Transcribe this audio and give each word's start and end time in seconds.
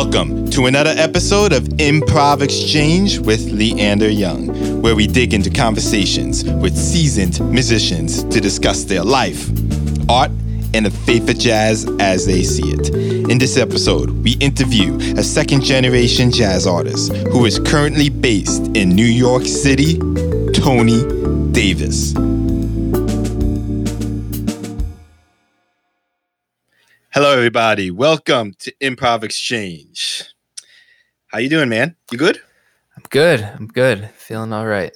Welcome 0.00 0.48
to 0.50 0.66
another 0.66 0.94
episode 0.96 1.52
of 1.52 1.64
Improv 1.64 2.40
Exchange 2.40 3.18
with 3.18 3.50
Leander 3.50 4.08
Young, 4.08 4.80
where 4.80 4.94
we 4.94 5.08
dig 5.08 5.34
into 5.34 5.50
conversations 5.50 6.44
with 6.44 6.78
seasoned 6.78 7.40
musicians 7.52 8.22
to 8.22 8.40
discuss 8.40 8.84
their 8.84 9.02
life, 9.02 9.50
art, 10.08 10.30
and 10.72 10.86
the 10.86 10.92
faith 11.04 11.28
of 11.28 11.36
jazz 11.36 11.84
as 11.98 12.26
they 12.26 12.44
see 12.44 12.70
it. 12.70 12.90
In 13.28 13.38
this 13.38 13.56
episode, 13.56 14.10
we 14.22 14.34
interview 14.34 14.94
a 15.18 15.24
second 15.24 15.64
generation 15.64 16.30
jazz 16.30 16.64
artist 16.64 17.12
who 17.32 17.44
is 17.44 17.58
currently 17.58 18.08
based 18.08 18.68
in 18.76 18.90
New 18.90 19.04
York 19.04 19.46
City, 19.46 19.98
Tony 20.52 21.02
Davis. 21.50 22.14
Everybody. 27.38 27.88
Welcome 27.88 28.52
to 28.58 28.72
Improv 28.82 29.22
Exchange. 29.22 30.24
How 31.28 31.38
you 31.38 31.48
doing, 31.48 31.68
man? 31.68 31.94
You 32.10 32.18
good? 32.18 32.40
I'm 32.96 33.04
good. 33.10 33.40
I'm 33.42 33.68
good. 33.68 34.10
Feeling 34.16 34.52
all 34.52 34.66
right. 34.66 34.92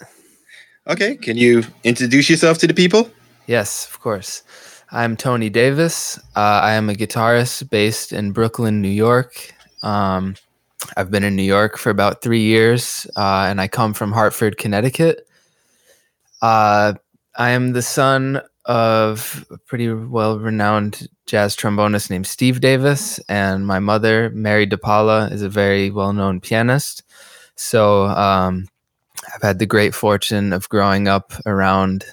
Okay. 0.89 1.15
Can 1.15 1.37
you 1.37 1.63
introduce 1.85 2.29
yourself 2.29 2.59
to 2.59 2.67
the 2.67 2.75
people? 2.75 3.09
Yes, 3.47 3.87
of 3.87 4.01
course. 4.01 4.43
I'm 4.91 5.17
Tony 5.17 5.51
Davis. 5.51 6.19
Uh, 6.35 6.59
I 6.65 6.73
am 6.73 6.91
a 6.91 6.95
guitarist 6.95 7.71
based 7.71 8.13
in 8.13 8.33
Brooklyn, 8.33 8.83
New 8.83 8.89
York. 8.89 9.55
Um, 9.85 10.35
I've 10.97 11.13
been 11.13 11.23
in 11.23 11.37
New 11.37 11.45
York 11.45 11.79
for 11.79 11.91
about 11.91 12.23
three 12.23 12.43
years, 12.43 13.07
uh, 13.15 13.47
and 13.49 13.61
I 13.61 13.69
come 13.69 13.95
from 13.95 14.11
Hartford, 14.11 14.59
Connecticut. 14.59 15.29
Uh, 16.43 16.95
I 17.37 17.51
am 17.51 17.73
the 17.73 17.83
son 17.83 18.43
of 18.65 19.45
a 19.51 19.59
pretty 19.59 19.93
well 19.93 20.39
renowned 20.39 21.09
jazz 21.27 21.57
trombonist 21.57 22.11
named 22.11 22.27
Steve 22.27 22.61
Davis, 22.61 23.19
and 23.29 23.67
my 23.67 23.79
mother, 23.79 24.31
Mary 24.31 24.67
DePaula, 24.67 25.31
is 25.33 25.43
a 25.43 25.49
very 25.49 25.91
well 25.91 26.13
known 26.13 26.41
pianist. 26.41 27.03
So 27.57 28.05
um, 28.05 28.69
I've 29.35 29.43
had 29.43 29.59
the 29.59 29.67
great 29.67 29.95
fortune 29.95 30.53
of 30.53 30.69
growing 30.69 31.09
up 31.09 31.33
around 31.47 32.05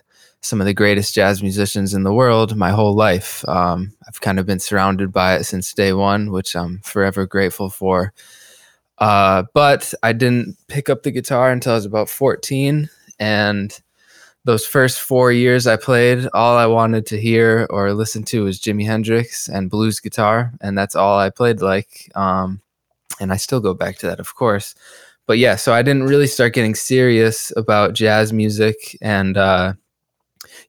some 0.42 0.62
of 0.62 0.66
the 0.66 0.74
greatest 0.74 1.14
jazz 1.14 1.42
musicians 1.42 1.94
in 1.94 2.04
the 2.04 2.14
world 2.14 2.56
my 2.56 2.70
whole 2.70 2.94
life. 2.94 3.48
Um, 3.48 3.94
I've 4.08 4.22
kind 4.22 4.40
of 4.40 4.46
been 4.46 4.60
surrounded 4.60 5.12
by 5.12 5.36
it 5.36 5.44
since 5.44 5.74
day 5.74 5.92
one, 5.94 6.32
which 6.32 6.56
I'm 6.56 6.80
forever 6.80 7.26
grateful 7.26 7.70
for. 7.70 8.14
Uh, 8.98 9.44
but 9.54 9.94
I 10.04 10.14
didn't 10.14 10.58
pick 10.68 10.90
up 10.90 11.04
the 11.04 11.12
guitar 11.12 11.52
until 11.52 11.74
I 11.74 11.76
was 11.76 11.86
about 11.86 12.10
14. 12.10 12.90
And 13.20 13.82
those 14.46 14.66
first 14.66 15.00
four 15.00 15.32
years 15.32 15.68
I 15.68 15.76
played, 15.76 16.28
all 16.34 16.58
I 16.58 16.66
wanted 16.66 17.06
to 17.08 17.20
hear 17.20 17.68
or 17.70 17.94
listen 17.94 18.24
to 18.26 18.46
was 18.46 18.60
Jimi 18.60 18.86
Hendrix 18.86 19.50
and 19.50 19.70
blues 19.70 20.00
guitar, 20.00 20.54
and 20.62 20.78
that's 20.78 20.96
all 20.96 21.20
I 21.20 21.30
played 21.30 21.62
like. 21.62 22.12
Um, 22.16 22.62
and 23.20 23.34
I 23.34 23.38
still 23.38 23.60
go 23.60 23.74
back 23.74 23.98
to 23.98 24.08
that, 24.08 24.20
of 24.20 24.36
course. 24.36 24.76
But 25.28 25.38
yeah, 25.38 25.58
so 25.58 25.74
I 25.74 25.82
didn't 25.82 26.08
really 26.08 26.26
start 26.26 26.54
getting 26.54 26.74
serious 26.74 27.52
about 27.56 27.94
jazz 27.94 28.34
music 28.34 28.98
and 29.02 29.38
uh, 29.38 29.74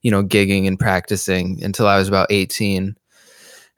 you 0.01 0.11
know 0.11 0.23
gigging 0.23 0.67
and 0.67 0.77
practicing 0.77 1.63
until 1.63 1.87
I 1.87 1.97
was 1.97 2.07
about 2.07 2.27
eighteen, 2.29 2.95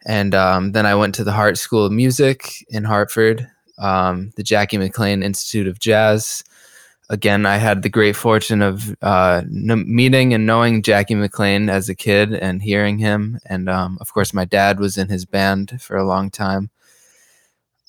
and 0.05 0.33
um, 0.35 0.71
then 0.71 0.85
I 0.85 0.95
went 0.95 1.15
to 1.15 1.23
the 1.23 1.31
Hart 1.31 1.57
School 1.57 1.85
of 1.85 1.91
Music 1.91 2.65
in 2.67 2.83
Hartford, 2.83 3.49
um, 3.77 4.33
the 4.35 4.43
Jackie 4.43 4.77
McLean 4.77 5.23
Institute 5.23 5.67
of 5.67 5.79
Jazz 5.79 6.43
again, 7.09 7.45
I 7.45 7.57
had 7.57 7.81
the 7.81 7.89
great 7.89 8.15
fortune 8.15 8.61
of 8.61 8.95
uh, 9.01 9.41
n- 9.43 9.85
meeting 9.87 10.33
and 10.33 10.45
knowing 10.45 10.81
Jackie 10.81 11.15
McLean 11.15 11.69
as 11.69 11.89
a 11.89 11.95
kid 11.95 12.33
and 12.33 12.61
hearing 12.61 12.97
him. 12.97 13.39
And 13.45 13.69
um, 13.69 13.97
of 14.01 14.13
course, 14.13 14.33
my 14.33 14.45
dad 14.45 14.79
was 14.79 14.97
in 14.97 15.09
his 15.09 15.25
band 15.25 15.81
for 15.81 15.97
a 15.97 16.05
long 16.05 16.29
time. 16.29 16.69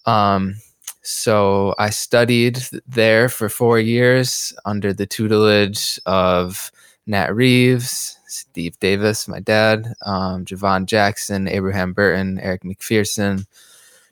Um, 0.07 0.57
so 1.03 1.75
I 1.79 1.91
studied 1.91 2.63
there 2.87 3.29
for 3.29 3.49
four 3.49 3.79
years 3.79 4.53
under 4.65 4.93
the 4.93 5.07
tutelage 5.07 5.99
of 6.07 6.71
Nat 7.07 7.35
Reeves, 7.35 8.19
Steve 8.27 8.79
Davis, 8.81 9.29
my 9.29 9.41
dad, 9.41 9.95
um, 10.05 10.45
Javon 10.45 10.87
Jackson, 10.87 11.47
Abraham 11.47 11.93
Burton, 11.93 12.41
Eric 12.41 12.63
McPherson, 12.63 13.47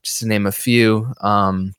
just 0.03 0.19
to 0.21 0.27
name 0.27 0.47
a 0.47 0.53
few. 0.53 1.13
Um, 1.23 1.75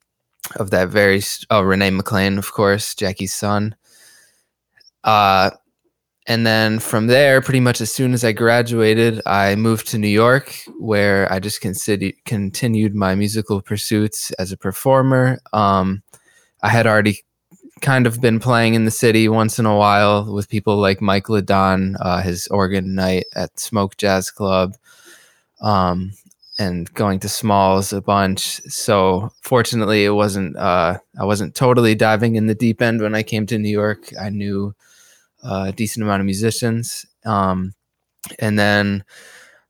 of 0.56 0.70
that 0.72 0.90
very 0.90 1.22
oh 1.50 1.62
Renee 1.62 1.92
McLean, 1.92 2.38
of 2.38 2.52
course, 2.52 2.96
Jackie's 2.96 3.34
son. 3.34 3.76
Uh, 5.04 5.52
and 6.26 6.48
then 6.48 6.80
from 6.80 7.08
there, 7.08 7.42
pretty 7.42 7.60
much 7.60 7.82
as 7.82 7.92
soon 7.92 8.14
as 8.14 8.24
I 8.24 8.32
graduated, 8.32 9.22
I 9.26 9.56
moved 9.56 9.88
to 9.90 9.98
New 9.98 10.08
York, 10.08 10.56
where 10.80 11.32
I 11.32 11.40
just 11.40 11.60
considered, 11.60 12.14
continued 12.26 12.96
my 12.96 13.14
musical 13.14 13.62
pursuits 13.62 14.32
as 14.32 14.52
a 14.52 14.58
performer. 14.58 15.40
Um, 15.52 16.02
I 16.62 16.70
had 16.70 16.88
already 16.88 17.24
kind 17.82 18.08
of 18.08 18.22
been 18.22 18.40
playing 18.40 18.76
in 18.76 18.86
the 18.86 18.92
city 18.92 19.28
once 19.28 19.60
in 19.60 19.66
a 19.66 19.76
while 19.76 20.34
with 20.34 20.48
people 20.48 20.78
like 20.78 21.02
Mike 21.02 21.28
LeDonne, 21.28 21.98
uh, 22.00 22.22
his 22.22 22.48
organ 22.48 22.96
night 22.96 23.26
at 23.36 23.60
Smoke 23.60 23.98
Jazz 23.98 24.32
Club. 24.32 24.76
Um, 25.60 26.14
and 26.60 26.94
going 26.94 27.20
to 27.20 27.30
smalls 27.30 27.94
a 27.94 28.02
bunch. 28.02 28.62
So 28.68 29.32
fortunately, 29.42 30.06
it 30.06 30.12
wasn't 30.12 30.56
uh, 30.58 31.00
I 31.20 31.26
wasn't 31.26 31.56
totally 31.56 31.96
diving 31.96 32.36
in 32.36 32.48
the 32.48 32.56
deep 32.56 32.82
end 32.82 33.02
when 33.02 33.16
I 33.16 33.24
came 33.24 33.46
to 33.48 33.58
New 33.58 33.70
York. 33.70 34.14
I 34.20 34.30
knew 34.30 34.76
uh, 35.44 35.66
a 35.70 35.72
decent 35.72 36.04
amount 36.04 36.22
of 36.22 36.26
musicians, 36.26 37.06
um, 37.26 37.74
and 38.40 38.58
then 38.58 39.04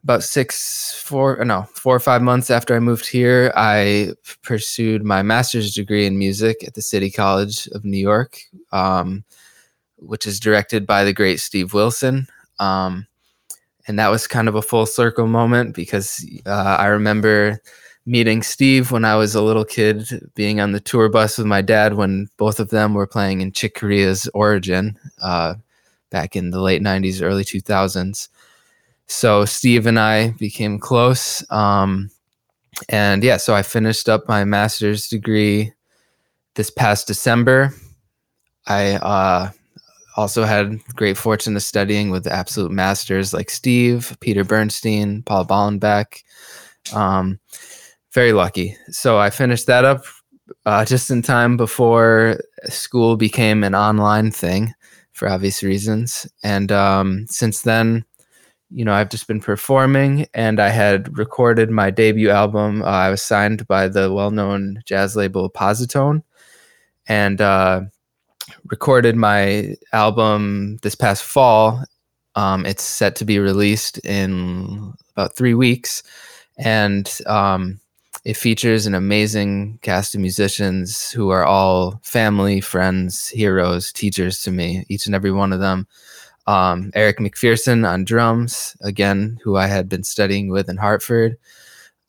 about 0.03 0.23
six, 0.23 1.01
four, 1.01 1.44
no, 1.45 1.63
four 1.73 1.95
or 1.95 1.99
five 1.99 2.21
months 2.21 2.49
after 2.49 2.75
I 2.75 2.79
moved 2.79 3.07
here, 3.07 3.53
I 3.55 4.11
pursued 4.41 5.03
my 5.03 5.21
master's 5.21 5.73
degree 5.73 6.05
in 6.05 6.17
music 6.17 6.63
at 6.67 6.73
the 6.73 6.81
City 6.81 7.09
College 7.09 7.67
of 7.67 7.85
New 7.85 7.97
York, 7.97 8.38
um, 8.73 9.23
which 9.95 10.27
is 10.27 10.41
directed 10.41 10.85
by 10.85 11.05
the 11.05 11.13
great 11.13 11.39
Steve 11.39 11.73
Wilson. 11.73 12.27
Um, 12.59 13.07
and 13.88 13.99
that 13.99 14.09
was 14.09 14.27
kind 14.27 14.47
of 14.47 14.55
a 14.55 14.61
full 14.61 14.85
circle 14.85 15.27
moment 15.27 15.75
because 15.75 16.25
uh, 16.45 16.77
I 16.79 16.88
remember 16.88 17.59
meeting 18.05 18.44
Steve 18.44 18.91
when 18.91 19.05
I 19.05 19.16
was 19.16 19.35
a 19.35 19.41
little 19.41 19.66
kid, 19.66 20.29
being 20.35 20.59
on 20.59 20.71
the 20.71 20.79
tour 20.79 21.09
bus 21.09 21.38
with 21.38 21.47
my 21.47 21.61
dad 21.61 21.95
when 21.95 22.27
both 22.38 22.59
of 22.59 22.69
them 22.69 22.94
were 22.94 23.07
playing 23.07 23.41
in 23.41 23.51
Chick 23.51 23.75
Corea's 23.75 24.29
Origin 24.33 24.97
uh, 25.21 25.55
back 26.09 26.35
in 26.35 26.51
the 26.51 26.61
late 26.61 26.81
90s, 26.81 27.21
early 27.21 27.44
2000s. 27.44 28.27
So 29.07 29.45
Steve 29.45 29.85
and 29.85 30.00
I 30.00 30.31
became 30.31 30.79
close. 30.79 31.50
Um, 31.51 32.09
and 32.89 33.23
yeah, 33.23 33.38
so 33.38 33.53
I 33.53 33.61
finished 33.61 34.09
up 34.09 34.27
my 34.27 34.44
master's 34.44 35.07
degree 35.07 35.73
this 36.55 36.69
past 36.69 37.07
December. 37.07 37.73
I 38.67 38.94
uh, 38.94 39.51
also 40.16 40.44
had 40.44 40.79
great 40.96 41.18
fortune 41.18 41.56
of 41.56 41.63
studying 41.63 42.09
with 42.09 42.28
absolute 42.28 42.72
masters 42.72 43.34
like 43.34 43.50
Steve, 43.50 44.16
Peter 44.19 44.44
Bernstein, 44.44 45.24
Paul 45.24 45.46
Bollenback. 45.46 46.24
Um, 46.94 47.40
very 48.13 48.34
lucky. 48.34 48.78
So 48.90 49.18
I 49.18 49.29
finished 49.29 49.68
that 49.68 49.85
up 49.85 50.03
uh, 50.66 50.85
just 50.85 51.09
in 51.09 51.22
time 51.22 51.57
before 51.57 52.40
school 52.66 53.16
became 53.18 53.63
an 53.63 53.75
online 53.75 54.31
thing 54.31 54.74
for 55.13 55.29
obvious 55.29 55.63
reasons. 55.63 56.28
And 56.44 56.72
um, 56.72 57.25
since 57.28 57.62
then, 57.62 58.06
you 58.69 58.84
know, 58.84 58.94
I've 58.94 59.09
just 59.09 59.28
been 59.28 59.40
performing 59.40 60.28
and 60.34 60.59
I 60.59 60.69
had 60.69 61.18
recorded 61.18 61.69
my 61.69 61.91
debut 61.91 62.30
album. 62.30 62.81
Uh, 62.81 62.85
I 62.85 63.09
was 63.09 63.22
signed 63.22 63.68
by 63.68 63.88
the 63.88 64.12
well 64.12 64.31
known 64.31 64.81
jazz 64.85 65.16
label 65.16 65.50
Posi-Tone. 65.50 66.24
And 67.07 67.41
uh, 67.41 67.81
recorded 68.65 69.15
my 69.15 69.75
album 69.91 70.77
this 70.81 70.95
past 70.95 71.23
fall. 71.23 71.83
Um, 72.35 72.65
it's 72.65 72.83
set 72.83 73.15
to 73.17 73.25
be 73.25 73.39
released 73.39 73.99
in 74.05 74.93
about 75.15 75.35
three 75.35 75.53
weeks, 75.53 76.03
and 76.57 77.09
um, 77.27 77.79
it 78.25 78.38
features 78.38 78.85
an 78.85 78.95
amazing 78.95 79.79
cast 79.81 80.15
of 80.15 80.21
musicians 80.21 81.12
who 81.12 81.29
are 81.29 81.45
all 81.45 82.00
family, 82.03 82.62
friends, 82.62 83.27
heroes, 83.27 83.91
teachers 83.91 84.41
to 84.44 84.51
me. 84.51 84.85
Each 84.89 85.06
and 85.06 85.13
every 85.13 85.31
one 85.31 85.53
of 85.53 85.59
them. 85.59 85.88
Um, 86.47 86.91
Eric 86.94 87.19
McPherson 87.19 87.88
on 87.88 88.03
drums, 88.03 88.75
again, 88.81 89.39
who 89.44 89.56
I 89.56 89.68
had 89.68 89.88
been 89.88 90.03
studying 90.03 90.50
with 90.50 90.69
in 90.69 90.77
Hartford. 90.77 91.38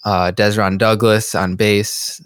Uh, 0.05 0.33
Dezron 0.33 0.79
Douglas 0.79 1.35
on 1.35 1.57
bass, 1.57 2.21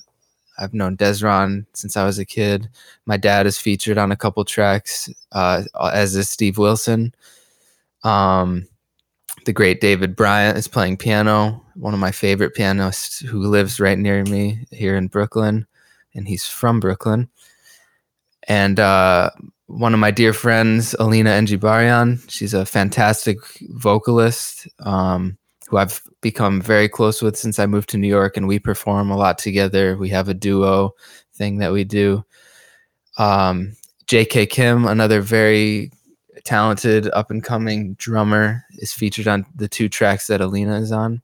I've 0.59 0.75
known 0.75 0.97
Dezron 0.97 1.67
since 1.73 1.97
I 1.97 2.05
was 2.05 2.19
a 2.19 2.25
kid. 2.25 2.69
My 3.07 3.17
dad 3.17 3.47
is 3.47 3.59
featured 3.59 3.99
on 3.99 4.13
a 4.13 4.17
couple 4.17 4.45
tracks, 4.45 5.09
uh, 5.33 5.63
as 5.93 6.17
is 6.17 6.29
Steve 6.29 6.59
Wilson. 6.59 7.15
Um, 8.03 8.67
the 9.45 9.53
great 9.53 9.81
David 9.81 10.17
Bryant 10.17 10.59
is 10.59 10.69
playing 10.69 10.97
piano, 10.97 11.65
one 11.75 11.95
of 11.95 12.01
my 12.01 12.11
favorite 12.11 12.55
pianists 12.55 13.21
who 13.21 13.41
lives 13.41 13.81
right 13.81 13.99
near 13.99 14.25
me 14.25 14.67
here 14.71 14.97
in 14.97 15.07
Brooklyn, 15.07 15.67
and 16.15 16.27
he's 16.27 16.47
from 16.47 16.81
Brooklyn. 16.81 17.29
And 18.49 18.81
uh, 18.81 19.31
one 19.67 19.95
of 19.95 20.01
my 20.01 20.11
dear 20.11 20.33
friends, 20.33 20.95
Alina 20.99 21.31
Engibaryan, 21.31 22.29
she's 22.31 22.55
a 22.55 22.67
fantastic 22.67 23.39
vocalist. 23.71 24.67
Um, 24.81 25.39
who 25.69 25.77
I've 25.77 26.03
become 26.23 26.63
very 26.63 26.89
close 26.89 27.21
with 27.21 27.37
since 27.37 27.59
I 27.59 27.67
moved 27.67 27.91
to 27.91 27.99
New 27.99 28.09
York, 28.09 28.37
and 28.37 28.49
we 28.49 28.59
perform 28.59 29.11
a 29.11 29.17
lot 29.17 29.37
together. 29.37 29.97
We 29.99 30.09
have 30.09 30.29
a 30.29 30.35
duo 30.35 30.95
thing 31.35 31.59
that 31.59 31.73
we 31.73 31.85
do. 31.85 32.25
Um, 33.19 33.77
J.K. 34.07 34.47
Kim, 34.47 34.87
another 34.87 35.21
very 35.21 35.93
talented 36.45 37.11
up 37.13 37.31
and 37.31 37.45
coming 37.45 37.95
drummer, 37.95 38.65
is 38.79 38.95
featured 38.95 39.29
on 39.29 39.45
the 39.55 39.69
two 39.69 39.91
tracks 39.91 40.29
that 40.29 40.41
Alina 40.41 40.81
is 40.81 40.91
on. 40.91 41.21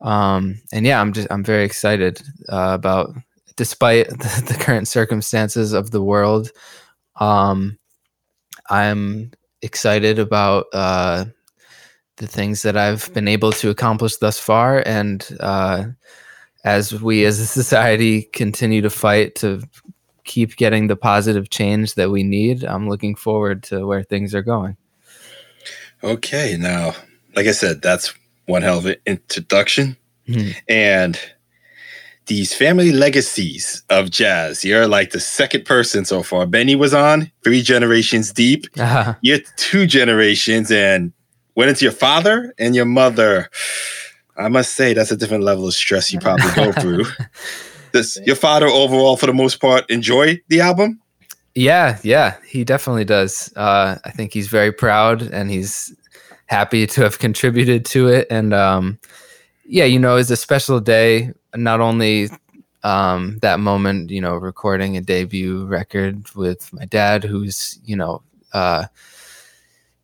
Um, 0.00 0.60
and 0.72 0.86
yeah, 0.86 1.00
I'm 1.00 1.12
just 1.12 1.26
I'm 1.28 1.42
very 1.42 1.64
excited 1.64 2.22
uh, 2.48 2.70
about, 2.74 3.12
despite 3.56 4.08
the, 4.08 4.44
the, 4.52 4.54
current 4.54 4.86
circumstances 4.86 5.72
of 5.72 5.90
the 5.90 6.02
world. 6.02 6.52
Um, 7.18 7.76
I'm 8.70 9.32
excited 9.62 10.20
about 10.20 10.66
uh, 10.72 11.24
the 12.16 12.26
things 12.26 12.62
that 12.62 12.76
I've 12.76 13.12
been 13.12 13.28
able 13.28 13.52
to 13.52 13.70
accomplish 13.70 14.16
thus 14.16 14.38
far, 14.38 14.82
and 14.86 15.26
uh, 15.40 15.84
as 16.64 17.00
we 17.00 17.24
as 17.24 17.38
a 17.38 17.46
society 17.46 18.22
continue 18.22 18.82
to 18.82 18.90
fight 18.90 19.34
to 19.36 19.62
keep 20.24 20.56
getting 20.56 20.88
the 20.88 20.96
positive 20.96 21.50
change 21.50 21.94
that 21.94 22.10
we 22.10 22.22
need, 22.22 22.64
I'm 22.64 22.88
looking 22.88 23.14
forward 23.14 23.62
to 23.64 23.86
where 23.86 24.02
things 24.02 24.34
are 24.34 24.42
going. 24.42 24.76
Okay, 26.02 26.56
now, 26.58 26.94
like 27.34 27.46
I 27.46 27.52
said, 27.52 27.82
that's 27.82 28.12
one 28.46 28.62
hell 28.62 28.78
of 28.78 28.86
an 28.86 28.96
introduction, 29.06 29.96
mm-hmm. 30.28 30.58
and 30.68 31.18
these 32.26 32.52
family 32.52 32.92
legacies 32.92 33.82
of 33.88 34.10
jazz. 34.10 34.64
You're 34.64 34.88
like 34.88 35.10
the 35.10 35.20
second 35.20 35.64
person 35.64 36.04
so 36.04 36.22
far. 36.22 36.44
Benny 36.46 36.74
was 36.74 36.92
on 36.92 37.30
three 37.44 37.62
generations 37.62 38.32
deep. 38.32 38.66
Uh-huh. 38.76 39.14
You're 39.22 39.40
two 39.56 39.86
generations, 39.86 40.70
and 40.70 41.12
went 41.56 41.70
it's 41.70 41.82
your 41.82 41.92
father 41.92 42.54
and 42.58 42.76
your 42.76 42.84
mother. 42.84 43.50
I 44.36 44.48
must 44.48 44.74
say 44.74 44.92
that's 44.92 45.10
a 45.10 45.16
different 45.16 45.42
level 45.42 45.66
of 45.66 45.74
stress 45.74 46.12
you 46.12 46.20
probably 46.20 46.52
go 46.54 46.70
through. 46.80 47.04
Does 47.92 48.18
your 48.24 48.36
father 48.36 48.66
overall, 48.66 49.16
for 49.16 49.26
the 49.26 49.32
most 49.32 49.60
part, 49.60 49.88
enjoy 49.90 50.40
the 50.48 50.60
album? 50.60 51.00
Yeah, 51.54 51.98
yeah, 52.02 52.36
he 52.46 52.64
definitely 52.64 53.06
does. 53.06 53.50
Uh, 53.56 53.96
I 54.04 54.10
think 54.10 54.34
he's 54.34 54.48
very 54.48 54.70
proud 54.70 55.22
and 55.22 55.50
he's 55.50 55.94
happy 56.46 56.86
to 56.86 57.00
have 57.00 57.18
contributed 57.18 57.86
to 57.86 58.08
it. 58.08 58.26
And 58.30 58.52
um, 58.52 58.98
yeah, 59.64 59.86
you 59.86 59.98
know, 59.98 60.16
it's 60.16 60.30
a 60.30 60.36
special 60.36 60.80
day. 60.80 61.32
Not 61.54 61.80
only 61.80 62.28
um, 62.82 63.38
that 63.40 63.58
moment, 63.58 64.10
you 64.10 64.20
know, 64.20 64.34
recording 64.34 64.98
a 64.98 65.00
debut 65.00 65.64
record 65.64 66.28
with 66.34 66.70
my 66.74 66.84
dad, 66.84 67.24
who's 67.24 67.80
you 67.86 67.96
know. 67.96 68.22
Uh, 68.52 68.86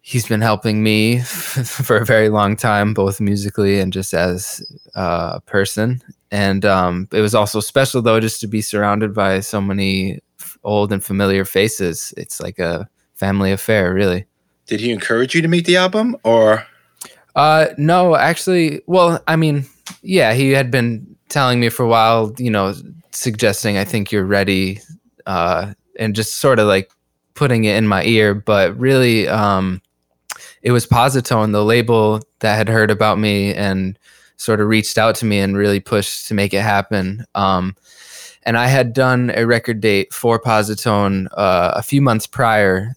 he's 0.02 0.26
been 0.26 0.40
helping 0.40 0.82
me 0.82 1.20
for 1.20 1.96
a 1.96 2.04
very 2.04 2.28
long 2.28 2.56
time, 2.56 2.92
both 2.92 3.20
musically 3.20 3.80
and 3.80 3.92
just 3.92 4.12
as 4.12 4.60
uh, 4.94 5.32
a 5.36 5.40
person. 5.40 6.02
And 6.30 6.64
um, 6.64 7.08
it 7.12 7.20
was 7.20 7.34
also 7.34 7.60
special 7.60 8.02
though, 8.02 8.20
just 8.20 8.40
to 8.40 8.46
be 8.46 8.60
surrounded 8.60 9.14
by 9.14 9.40
so 9.40 9.60
many 9.60 10.20
old 10.64 10.92
and 10.92 11.02
familiar 11.02 11.44
faces. 11.44 12.12
It's 12.16 12.40
like 12.40 12.58
a 12.58 12.88
family 13.14 13.52
affair, 13.52 13.94
really. 13.94 14.26
Did 14.66 14.80
he 14.80 14.90
encourage 14.90 15.34
you 15.34 15.42
to 15.42 15.48
make 15.48 15.66
the 15.66 15.76
album, 15.76 16.16
or? 16.24 16.66
Uh, 17.34 17.68
no, 17.78 18.16
actually. 18.16 18.82
Well, 18.86 19.22
I 19.26 19.36
mean, 19.36 19.66
yeah, 20.02 20.34
he 20.34 20.50
had 20.50 20.70
been 20.70 21.16
telling 21.28 21.60
me 21.60 21.68
for 21.68 21.84
a 21.84 21.88
while, 21.88 22.32
you 22.38 22.50
know, 22.50 22.74
suggesting 23.10 23.76
I 23.76 23.84
think 23.84 24.12
you're 24.12 24.24
ready, 24.24 24.80
uh, 25.26 25.74
and 25.98 26.14
just 26.14 26.36
sort 26.36 26.58
of 26.58 26.68
like 26.68 26.90
putting 27.34 27.64
it 27.64 27.76
in 27.76 27.86
my 27.88 28.04
ear. 28.04 28.34
But 28.34 28.76
really, 28.78 29.28
um, 29.28 29.82
it 30.62 30.72
was 30.72 30.86
Posi-Tone, 30.86 31.52
the 31.52 31.64
label 31.64 32.20
that 32.40 32.56
had 32.56 32.68
heard 32.68 32.90
about 32.90 33.18
me 33.18 33.54
and 33.54 33.98
sort 34.36 34.60
of 34.60 34.68
reached 34.68 34.98
out 34.98 35.14
to 35.16 35.24
me 35.24 35.38
and 35.40 35.56
really 35.56 35.80
pushed 35.80 36.28
to 36.28 36.34
make 36.34 36.54
it 36.54 36.62
happen. 36.62 37.24
Um, 37.34 37.76
and 38.44 38.56
I 38.56 38.66
had 38.66 38.92
done 38.92 39.30
a 39.34 39.46
record 39.46 39.80
date 39.80 40.12
for 40.12 40.40
Posi-Tone 40.40 41.28
uh, 41.32 41.72
a 41.76 41.82
few 41.82 42.00
months 42.00 42.26
prior. 42.26 42.94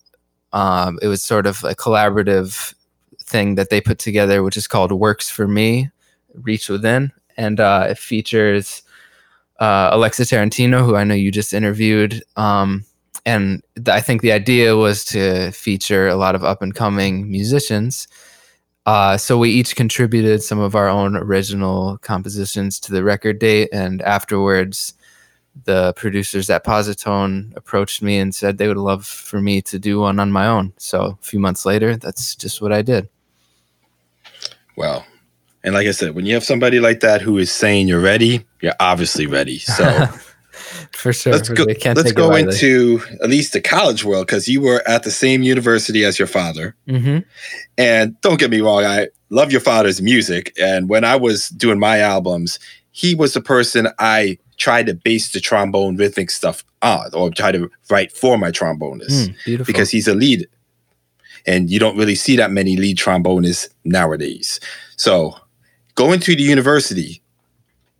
Um, 0.53 0.99
it 1.01 1.07
was 1.07 1.21
sort 1.21 1.45
of 1.45 1.63
a 1.63 1.75
collaborative 1.75 2.73
thing 3.21 3.55
that 3.55 3.69
they 3.69 3.81
put 3.81 3.99
together, 3.99 4.43
which 4.43 4.57
is 4.57 4.67
called 4.67 4.91
Works 4.91 5.29
for 5.29 5.47
Me, 5.47 5.89
Reach 6.33 6.69
Within, 6.69 7.11
and 7.37 7.59
uh, 7.59 7.87
it 7.89 7.97
features 7.97 8.83
uh, 9.59 9.89
Alexa 9.91 10.23
Tarantino, 10.23 10.85
who 10.85 10.95
I 10.95 11.03
know 11.03 11.15
you 11.15 11.31
just 11.31 11.53
interviewed. 11.53 12.23
Um, 12.35 12.85
and 13.25 13.63
I 13.87 14.01
think 14.01 14.21
the 14.21 14.31
idea 14.31 14.75
was 14.75 15.03
to 15.05 15.51
feature 15.51 16.07
a 16.07 16.15
lot 16.15 16.35
of 16.35 16.43
up 16.43 16.61
and 16.61 16.73
coming 16.73 17.29
musicians. 17.29 18.07
Uh, 18.85 19.17
so 19.17 19.37
we 19.37 19.49
each 19.49 19.75
contributed 19.75 20.43
some 20.43 20.59
of 20.59 20.75
our 20.75 20.87
own 20.87 21.15
original 21.15 21.97
compositions 21.99 22.79
to 22.81 22.91
the 22.91 23.03
record 23.03 23.39
date, 23.39 23.69
and 23.73 24.01
afterwards, 24.03 24.93
the 25.63 25.93
producers 25.95 26.49
at 26.49 26.65
Posi-Tone 26.65 27.53
approached 27.55 28.01
me 28.01 28.19
and 28.19 28.35
said 28.35 28.57
they 28.57 28.67
would 28.67 28.77
love 28.77 29.05
for 29.05 29.41
me 29.41 29.61
to 29.63 29.79
do 29.79 30.01
one 30.01 30.19
on 30.19 30.31
my 30.31 30.45
own. 30.45 30.73
So 30.77 31.01
a 31.01 31.17
few 31.21 31.39
months 31.39 31.65
later, 31.65 31.95
that's 31.95 32.35
just 32.35 32.61
what 32.61 32.73
I 32.73 32.81
did. 32.81 33.09
Well, 34.75 35.05
and 35.63 35.73
like 35.73 35.87
I 35.87 35.91
said, 35.91 36.13
when 36.13 36.25
you 36.25 36.33
have 36.33 36.43
somebody 36.43 36.79
like 36.79 36.99
that 36.99 37.21
who 37.21 37.37
is 37.37 37.51
saying 37.51 37.87
you're 37.87 38.01
ready, 38.01 38.45
you're 38.61 38.75
obviously 38.79 39.25
ready. 39.25 39.57
So 39.57 39.83
for 41.05 41.13
sure. 41.13 41.33
Let's 41.33 41.49
go. 41.49 41.65
Let's 41.65 42.13
go 42.13 42.33
into 42.33 42.99
at 43.21 43.29
least 43.29 43.53
the 43.53 43.61
college 43.61 44.03
world 44.03 44.25
because 44.25 44.47
you 44.47 44.59
were 44.59 44.81
at 44.87 45.03
the 45.03 45.11
same 45.11 45.43
university 45.43 46.03
as 46.03 46.17
your 46.17 46.27
father. 46.27 46.75
Mm-hmm. 46.87 47.19
And 47.77 48.19
don't 48.21 48.39
get 48.39 48.49
me 48.49 48.59
wrong, 48.59 48.85
I 48.85 49.09
love 49.29 49.51
your 49.51 49.61
father's 49.61 50.01
music. 50.01 50.51
And 50.59 50.89
when 50.89 51.03
I 51.03 51.15
was 51.15 51.49
doing 51.49 51.77
my 51.77 51.99
albums, 51.99 52.57
he 52.89 53.13
was 53.13 53.35
the 53.35 53.41
person 53.41 53.87
I 53.99 54.39
tried 54.57 54.87
to 54.87 54.95
base 54.95 55.31
the 55.31 55.39
trombone 55.39 55.95
rhythmic 55.95 56.31
stuff 56.31 56.65
on, 56.81 57.13
or 57.13 57.29
try 57.29 57.51
to 57.51 57.69
write 57.91 58.11
for 58.11 58.35
my 58.35 58.49
trombonist 58.49 59.29
mm, 59.45 59.63
because 59.67 59.91
he's 59.91 60.07
a 60.07 60.15
lead, 60.15 60.47
and 61.45 61.69
you 61.69 61.77
don't 61.77 61.97
really 61.97 62.15
see 62.15 62.35
that 62.37 62.49
many 62.49 62.77
lead 62.77 62.97
trombonists 62.97 63.69
nowadays. 63.83 64.59
So, 64.97 65.35
going 65.93 66.19
to 66.21 66.35
the 66.35 66.41
university, 66.41 67.21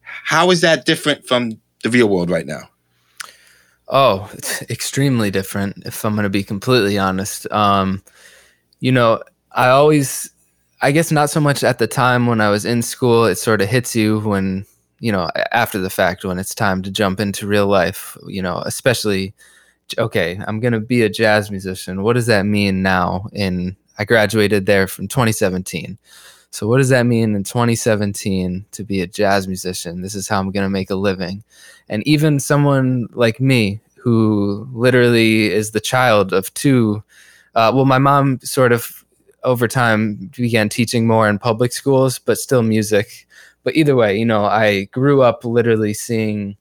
how 0.01 0.49
is 0.49 0.61
that 0.61 0.87
different 0.87 1.27
from 1.27 1.61
the 1.83 1.91
real 1.91 2.09
world 2.09 2.31
right 2.31 2.47
now? 2.47 2.69
Oh, 3.87 4.29
it's 4.33 4.61
extremely 4.63 5.29
different. 5.29 5.83
If 5.85 6.03
I'm 6.03 6.13
going 6.13 6.23
to 6.23 6.29
be 6.29 6.43
completely 6.43 6.97
honest, 6.97 7.49
um, 7.51 8.01
you 8.79 8.91
know, 8.91 9.21
I 9.51 9.69
always, 9.69 10.31
I 10.81 10.91
guess, 10.91 11.11
not 11.11 11.29
so 11.29 11.39
much 11.39 11.63
at 11.63 11.77
the 11.77 11.87
time 11.87 12.25
when 12.25 12.41
I 12.41 12.49
was 12.49 12.65
in 12.65 12.81
school. 12.81 13.25
It 13.25 13.35
sort 13.35 13.61
of 13.61 13.69
hits 13.69 13.95
you 13.95 14.19
when, 14.21 14.65
you 14.99 15.11
know, 15.11 15.29
after 15.51 15.79
the 15.79 15.89
fact 15.89 16.25
when 16.25 16.39
it's 16.39 16.55
time 16.55 16.81
to 16.83 16.91
jump 16.91 17.19
into 17.19 17.47
real 17.47 17.67
life. 17.67 18.17
You 18.27 18.41
know, 18.41 18.57
especially, 18.65 19.33
okay, 19.97 20.39
I'm 20.47 20.59
going 20.59 20.73
to 20.73 20.79
be 20.79 21.03
a 21.03 21.09
jazz 21.09 21.51
musician. 21.51 22.01
What 22.01 22.13
does 22.13 22.25
that 22.25 22.45
mean 22.45 22.81
now? 22.81 23.27
In 23.33 23.77
I 23.97 24.05
graduated 24.05 24.65
there 24.65 24.87
from 24.87 25.07
2017. 25.07 25.97
So 26.51 26.67
what 26.67 26.77
does 26.77 26.89
that 26.89 27.05
mean 27.05 27.35
in 27.35 27.43
2017 27.43 28.65
to 28.71 28.83
be 28.83 29.01
a 29.01 29.07
jazz 29.07 29.47
musician? 29.47 30.01
This 30.01 30.15
is 30.15 30.27
how 30.27 30.39
I'm 30.39 30.51
going 30.51 30.65
to 30.65 30.69
make 30.69 30.89
a 30.89 30.95
living. 30.95 31.43
And 31.89 32.05
even 32.07 32.39
someone 32.39 33.07
like 33.11 33.41
me, 33.41 33.81
who 34.05 34.69
literally 34.71 35.51
is 35.51 35.71
the 35.71 35.79
child 35.79 36.31
of 36.31 36.53
two, 36.53 37.03
uh, 37.55 37.71
well, 37.73 37.85
my 37.85 37.97
mom 37.97 38.39
sort 38.41 38.71
of 38.71 39.03
over 39.43 39.67
time 39.67 40.29
began 40.37 40.69
teaching 40.69 41.07
more 41.07 41.27
in 41.27 41.39
public 41.39 41.73
schools, 41.73 42.19
but 42.19 42.37
still 42.37 42.61
music. 42.61 43.25
But 43.63 43.75
either 43.75 43.95
way, 43.95 44.15
you 44.15 44.25
know, 44.25 44.45
I 44.45 44.83
grew 44.85 45.23
up 45.23 45.43
literally 45.43 45.95
seeing 45.95 46.55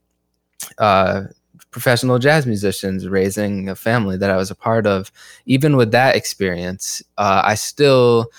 uh, 0.79 1.25
professional 1.71 2.19
jazz 2.19 2.47
musicians 2.47 3.07
raising 3.09 3.69
a 3.69 3.75
family 3.75 4.17
that 4.17 4.31
I 4.31 4.37
was 4.39 4.51
a 4.51 4.55
part 4.55 4.87
of. 4.87 5.13
Even 5.45 5.77
with 5.77 5.91
that 5.91 6.17
experience, 6.17 7.03
uh, 7.19 7.43
I 7.45 7.57
still 7.57 8.31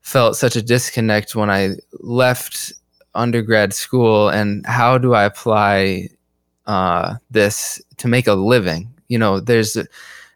felt 0.00 0.34
such 0.38 0.56
a 0.56 0.62
disconnect 0.62 1.36
when 1.36 1.50
I 1.50 1.74
left 2.00 2.72
undergrad 3.14 3.74
school 3.74 4.30
and 4.30 4.64
how 4.64 4.96
do 4.96 5.12
I 5.12 5.24
apply 5.24 6.08
uh, 6.66 7.16
this 7.30 7.80
to 7.98 8.08
make 8.08 8.26
a 8.26 8.34
living? 8.34 8.92
You 9.08 9.18
know, 9.18 9.40
there's 9.40 9.76
a, 9.76 9.86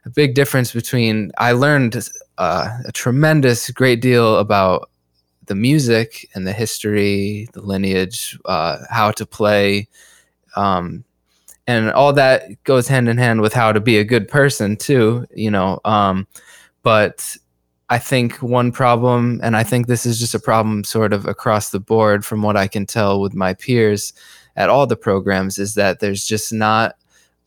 a 0.04 0.10
big 0.10 0.34
difference 0.34 0.72
between 0.72 1.32
I 1.38 1.52
learned 1.52 2.08
uh, 2.38 2.78
a 2.84 2.92
tremendous 2.92 3.70
great 3.70 4.00
deal 4.00 4.36
about 4.36 4.90
the 5.46 5.54
music 5.54 6.28
and 6.34 6.46
the 6.46 6.52
history, 6.52 7.48
the 7.52 7.62
lineage, 7.62 8.38
uh, 8.44 8.78
how 8.90 9.10
to 9.12 9.26
play, 9.26 9.88
um, 10.56 11.04
and 11.66 11.90
all 11.92 12.12
that 12.14 12.62
goes 12.64 12.88
hand 12.88 13.08
in 13.08 13.18
hand 13.18 13.40
with 13.40 13.52
how 13.52 13.72
to 13.72 13.80
be 13.80 13.98
a 13.98 14.04
good 14.04 14.28
person 14.28 14.76
too. 14.76 15.26
You 15.34 15.50
know, 15.50 15.80
um, 15.84 16.26
but 16.82 17.36
I 17.90 17.98
think 17.98 18.42
one 18.42 18.70
problem, 18.70 19.40
and 19.42 19.56
I 19.56 19.62
think 19.62 19.86
this 19.86 20.04
is 20.04 20.18
just 20.18 20.34
a 20.34 20.38
problem 20.38 20.84
sort 20.84 21.12
of 21.12 21.26
across 21.26 21.70
the 21.70 21.80
board 21.80 22.24
from 22.24 22.42
what 22.42 22.56
I 22.56 22.68
can 22.68 22.84
tell 22.84 23.20
with 23.20 23.34
my 23.34 23.54
peers 23.54 24.12
at 24.58 24.68
all 24.68 24.86
the 24.86 24.96
programs, 24.96 25.58
is 25.58 25.74
that 25.74 26.00
there's 26.00 26.26
just 26.26 26.52
not 26.52 26.96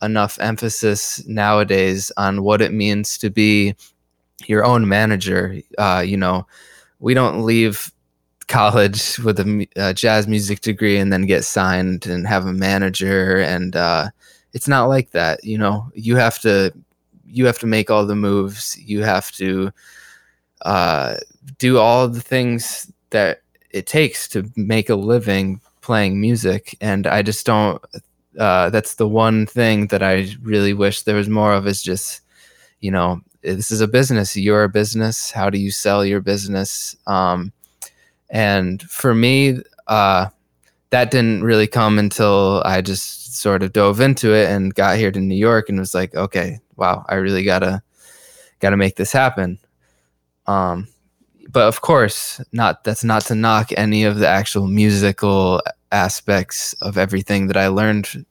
enough 0.02 0.40
emphasis 0.40 1.24
nowadays 1.28 2.10
on 2.16 2.42
what 2.42 2.60
it 2.60 2.72
means 2.72 3.16
to 3.18 3.30
be 3.30 3.76
your 4.46 4.64
own 4.64 4.88
manager. 4.88 5.60
Uh, 5.78 6.02
you 6.04 6.16
know, 6.16 6.46
we 6.98 7.14
don't 7.14 7.44
leave 7.44 7.92
college 8.48 9.18
with 9.20 9.38
a, 9.38 9.66
a, 9.76 9.94
jazz 9.94 10.26
music 10.26 10.60
degree 10.60 10.98
and 10.98 11.12
then 11.12 11.26
get 11.26 11.44
signed 11.44 12.06
and 12.06 12.26
have 12.26 12.46
a 12.46 12.52
manager. 12.52 13.38
And 13.40 13.76
uh, 13.76 14.08
it's 14.52 14.66
not 14.66 14.86
like 14.86 15.10
that 15.10 15.44
you 15.44 15.58
know. 15.58 15.90
You 15.94 16.16
have 16.16 16.40
to 16.40 16.72
you 17.26 17.46
have 17.46 17.58
to 17.60 17.66
make 17.66 17.90
all 17.90 18.06
the 18.06 18.16
moves. 18.16 18.76
You 18.78 19.02
have 19.02 19.30
to 19.32 19.70
uh, 20.62 21.16
do 21.58 21.78
all 21.78 22.08
the 22.08 22.20
things 22.20 22.90
that 23.10 23.42
it 23.70 23.86
takes 23.86 24.28
to 24.28 24.50
make 24.56 24.90
a 24.90 24.94
living 24.94 25.60
playing 25.82 26.20
music 26.20 26.76
and 26.80 27.06
i 27.06 27.20
just 27.20 27.44
don't 27.44 27.82
uh, 28.38 28.70
that's 28.70 28.94
the 28.94 29.06
one 29.06 29.44
thing 29.46 29.88
that 29.88 30.02
i 30.02 30.26
really 30.40 30.72
wish 30.72 31.02
there 31.02 31.16
was 31.16 31.28
more 31.28 31.52
of 31.52 31.66
is 31.66 31.82
just 31.82 32.22
you 32.80 32.90
know 32.90 33.20
this 33.42 33.70
is 33.70 33.82
a 33.82 33.88
business 33.88 34.36
you're 34.36 34.64
a 34.64 34.68
business 34.68 35.30
how 35.30 35.50
do 35.50 35.58
you 35.58 35.70
sell 35.70 36.04
your 36.04 36.20
business? 36.20 36.96
Um, 37.06 37.52
and 38.30 38.80
for 38.82 39.14
me 39.14 39.58
uh, 39.88 40.28
that 40.90 41.10
didn't 41.10 41.44
really 41.44 41.66
come 41.66 41.98
until 41.98 42.62
i 42.64 42.80
just 42.80 43.34
sort 43.36 43.62
of 43.62 43.72
dove 43.74 44.00
into 44.00 44.32
it 44.32 44.50
and 44.50 44.74
got 44.74 44.96
here 44.96 45.10
to 45.10 45.20
new 45.20 45.34
york 45.34 45.68
and 45.68 45.78
was 45.78 45.94
like 45.94 46.14
okay 46.14 46.58
wow 46.76 47.04
i 47.08 47.14
really 47.16 47.44
gotta 47.44 47.82
gotta 48.62 48.78
make 48.78 48.96
this 48.96 49.12
happen. 49.12 49.58
Um, 50.46 50.88
but 51.50 51.62
of 51.62 51.80
course 51.80 52.40
not 52.52 52.84
that's 52.84 53.04
not 53.04 53.22
to 53.22 53.34
knock 53.34 53.70
any 53.76 54.04
of 54.04 54.18
the 54.18 54.28
actual 54.28 54.66
musical 54.66 55.60
aspects 55.90 56.72
of 56.82 56.96
everything 56.96 57.46
that 57.46 57.56
i 57.56 57.68
learned 57.68 58.24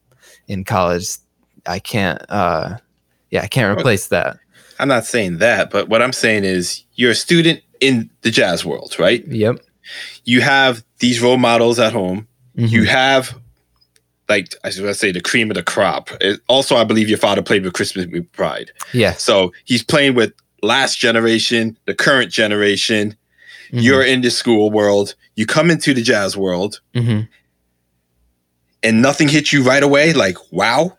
in 0.47 0.63
college 0.63 1.17
i 1.65 1.79
can't 1.79 2.21
uh, 2.29 2.77
yeah 3.29 3.41
i 3.41 3.47
can't 3.47 3.77
replace 3.77 4.07
that 4.07 4.37
I'm 4.81 4.87
not 4.87 5.05
saying 5.05 5.37
that, 5.37 5.69
but 5.69 5.89
what 5.89 6.01
I'm 6.01 6.11
saying 6.11 6.43
is 6.43 6.83
you're 6.95 7.11
a 7.11 7.15
student 7.15 7.61
in 7.81 8.09
the 8.21 8.31
jazz 8.31 8.65
world, 8.65 8.97
right? 8.97 9.25
Yep. 9.27 9.59
You 10.25 10.41
have 10.41 10.83
these 10.97 11.21
role 11.21 11.37
models 11.37 11.77
at 11.77 11.93
home. 11.93 12.27
Mm-hmm. 12.57 12.65
You 12.65 12.85
have 12.85 13.39
like 14.27 14.55
I 14.63 14.69
was 14.69 14.79
gonna 14.79 14.95
say 14.95 15.11
the 15.11 15.21
cream 15.21 15.51
of 15.51 15.55
the 15.55 15.61
crop. 15.61 16.09
It, 16.19 16.41
also, 16.47 16.75
I 16.75 16.83
believe 16.83 17.09
your 17.09 17.19
father 17.19 17.43
played 17.43 17.63
with 17.63 17.73
Christian 17.73 18.11
McBride. 18.11 18.69
Yeah. 18.91 19.13
So 19.13 19.53
he's 19.65 19.83
playing 19.83 20.15
with 20.15 20.33
last 20.61 20.97
generation, 20.97 21.77
the 21.85 21.93
current 21.93 22.31
generation. 22.31 23.15
Mm-hmm. 23.67 23.79
You're 23.79 24.03
in 24.03 24.21
the 24.21 24.31
school 24.31 24.69
world. 24.69 25.15
You 25.35 25.45
come 25.45 25.71
into 25.71 25.93
the 25.93 26.01
jazz 26.01 26.35
world, 26.35 26.81
mm-hmm. 26.93 27.21
and 28.83 29.01
nothing 29.01 29.29
hit 29.29 29.53
you 29.53 29.63
right 29.63 29.81
away. 29.81 30.13
Like 30.13 30.37
wow. 30.51 30.97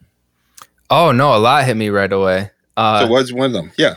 Oh 0.88 1.12
no, 1.12 1.37
a 1.37 1.38
lot 1.38 1.64
hit 1.64 1.76
me 1.76 1.90
right 1.90 2.12
away. 2.12 2.50
Uh, 2.76 3.00
so 3.00 3.07
what's 3.09 3.33
one 3.33 3.47
of 3.47 3.52
them? 3.52 3.73
Yeah. 3.76 3.97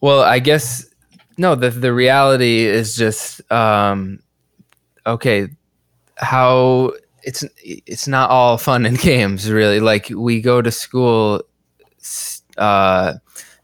Well, 0.00 0.22
I 0.22 0.38
guess 0.38 0.86
no. 1.36 1.54
The 1.54 1.70
the 1.70 1.92
reality 1.92 2.64
is 2.64 2.96
just 2.96 3.40
um, 3.52 4.20
okay. 5.06 5.48
How 6.16 6.92
it's 7.22 7.44
it's 7.62 8.08
not 8.08 8.30
all 8.30 8.58
fun 8.58 8.86
and 8.86 8.98
games 9.00 9.50
really. 9.50 9.80
Like 9.80 10.10
we 10.10 10.40
go 10.40 10.60
to 10.62 10.70
school, 10.70 11.42
uh, 12.58 13.14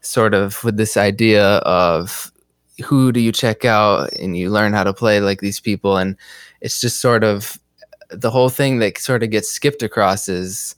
sort 0.07 0.33
of 0.33 0.63
with 0.63 0.77
this 0.77 0.97
idea 0.97 1.57
of 1.59 2.31
who 2.83 3.11
do 3.11 3.19
you 3.19 3.31
check 3.31 3.65
out, 3.65 4.13
and 4.13 4.37
you 4.37 4.49
learn 4.49 4.73
how 4.73 4.83
to 4.83 4.93
play 4.93 5.19
like 5.19 5.41
these 5.41 5.59
people, 5.59 5.97
and 5.97 6.15
it's 6.61 6.81
just 6.81 6.99
sort 6.99 7.23
of 7.23 7.59
the 8.09 8.31
whole 8.31 8.49
thing 8.49 8.79
that 8.79 8.97
sort 8.97 9.23
of 9.23 9.29
gets 9.31 9.49
skipped 9.49 9.83
across 9.83 10.29
is 10.29 10.75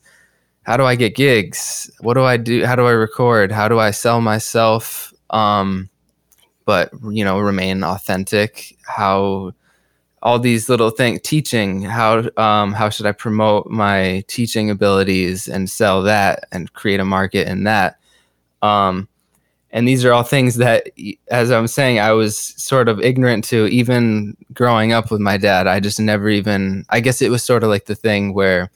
how 0.62 0.76
do 0.76 0.84
I 0.84 0.94
get 0.94 1.14
gigs? 1.14 1.90
What 2.00 2.14
do 2.14 2.24
I 2.24 2.36
do? 2.36 2.64
How 2.64 2.76
do 2.76 2.86
I 2.86 2.92
record? 2.92 3.52
How 3.52 3.68
do 3.68 3.78
I 3.78 3.90
sell 3.90 4.20
myself? 4.20 5.12
Um, 5.30 5.88
but 6.64 6.90
you 7.10 7.24
know, 7.24 7.38
remain 7.38 7.82
authentic. 7.82 8.76
How 8.86 9.52
all 10.22 10.38
these 10.38 10.68
little 10.68 10.90
things, 10.90 11.20
teaching. 11.22 11.82
How 11.82 12.28
um, 12.36 12.72
how 12.72 12.90
should 12.90 13.06
I 13.06 13.12
promote 13.12 13.66
my 13.66 14.22
teaching 14.28 14.70
abilities 14.70 15.48
and 15.48 15.70
sell 15.70 16.02
that 16.02 16.44
and 16.52 16.72
create 16.72 17.00
a 17.00 17.04
market 17.04 17.48
in 17.48 17.64
that? 17.64 17.98
Um, 18.62 19.08
and 19.72 19.86
these 19.86 20.04
are 20.04 20.12
all 20.12 20.22
things 20.22 20.56
that, 20.56 20.88
as 21.28 21.50
I'm 21.50 21.68
saying, 21.68 22.00
I 22.00 22.12
was 22.12 22.36
sort 22.36 22.88
of 22.88 23.00
ignorant 23.00 23.44
to 23.44 23.66
even 23.66 24.36
growing 24.52 24.92
up 24.92 25.10
with 25.10 25.20
my 25.20 25.36
dad. 25.36 25.66
I 25.66 25.80
just 25.80 26.00
never 26.00 26.28
even. 26.28 26.84
I 26.88 27.00
guess 27.00 27.22
it 27.22 27.30
was 27.30 27.44
sort 27.44 27.62
of 27.62 27.68
like 27.68 27.86
the 27.86 27.94
thing 27.94 28.34
where 28.34 28.70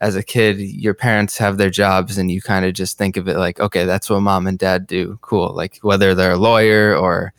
as 0.00 0.14
a 0.14 0.22
kid, 0.22 0.58
your 0.60 0.94
parents 0.94 1.38
have 1.38 1.58
their 1.58 1.70
jobs 1.70 2.18
and 2.18 2.30
you 2.30 2.40
kind 2.40 2.64
of 2.64 2.72
just 2.72 2.98
think 2.98 3.16
of 3.16 3.26
it 3.28 3.36
like, 3.36 3.58
okay, 3.58 3.84
that's 3.84 4.08
what 4.08 4.20
mom 4.20 4.46
and 4.46 4.58
dad 4.58 4.86
do. 4.86 5.18
Cool. 5.22 5.48
Like 5.54 5.78
whether 5.82 6.14
they're 6.14 6.32
a 6.32 6.36
lawyer 6.36 6.96
or 6.96 7.32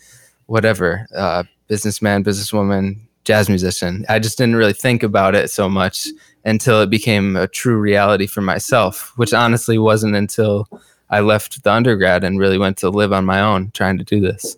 whatever, 0.48 1.08
uh, 1.16 1.44
businessman, 1.68 2.24
businesswoman, 2.24 2.98
jazz 3.24 3.48
musician. 3.48 4.06
I 4.10 4.20
just 4.20 4.38
didn't 4.38 4.58
really 4.58 4.74
think 4.74 5.04
about 5.04 5.36
it 5.36 5.50
so 5.50 5.70
much 5.70 6.08
until 6.44 6.82
it 6.82 6.90
became 6.90 7.36
a 7.36 7.48
true 7.48 7.78
reality 7.78 8.28
for 8.28 8.42
myself, 8.42 9.14
which 9.16 9.34
honestly 9.34 9.78
wasn't 9.78 10.16
until 10.16 10.68
I 11.10 11.22
left 11.22 11.64
the 11.64 11.72
undergrad 11.72 12.24
and 12.24 12.40
really 12.40 12.58
went 12.58 12.78
to 12.78 12.90
live 12.90 13.14
on 13.14 13.26
my 13.26 13.42
own 13.42 13.72
trying 13.72 13.98
to 13.98 14.04
do 14.04 14.20
this. 14.20 14.58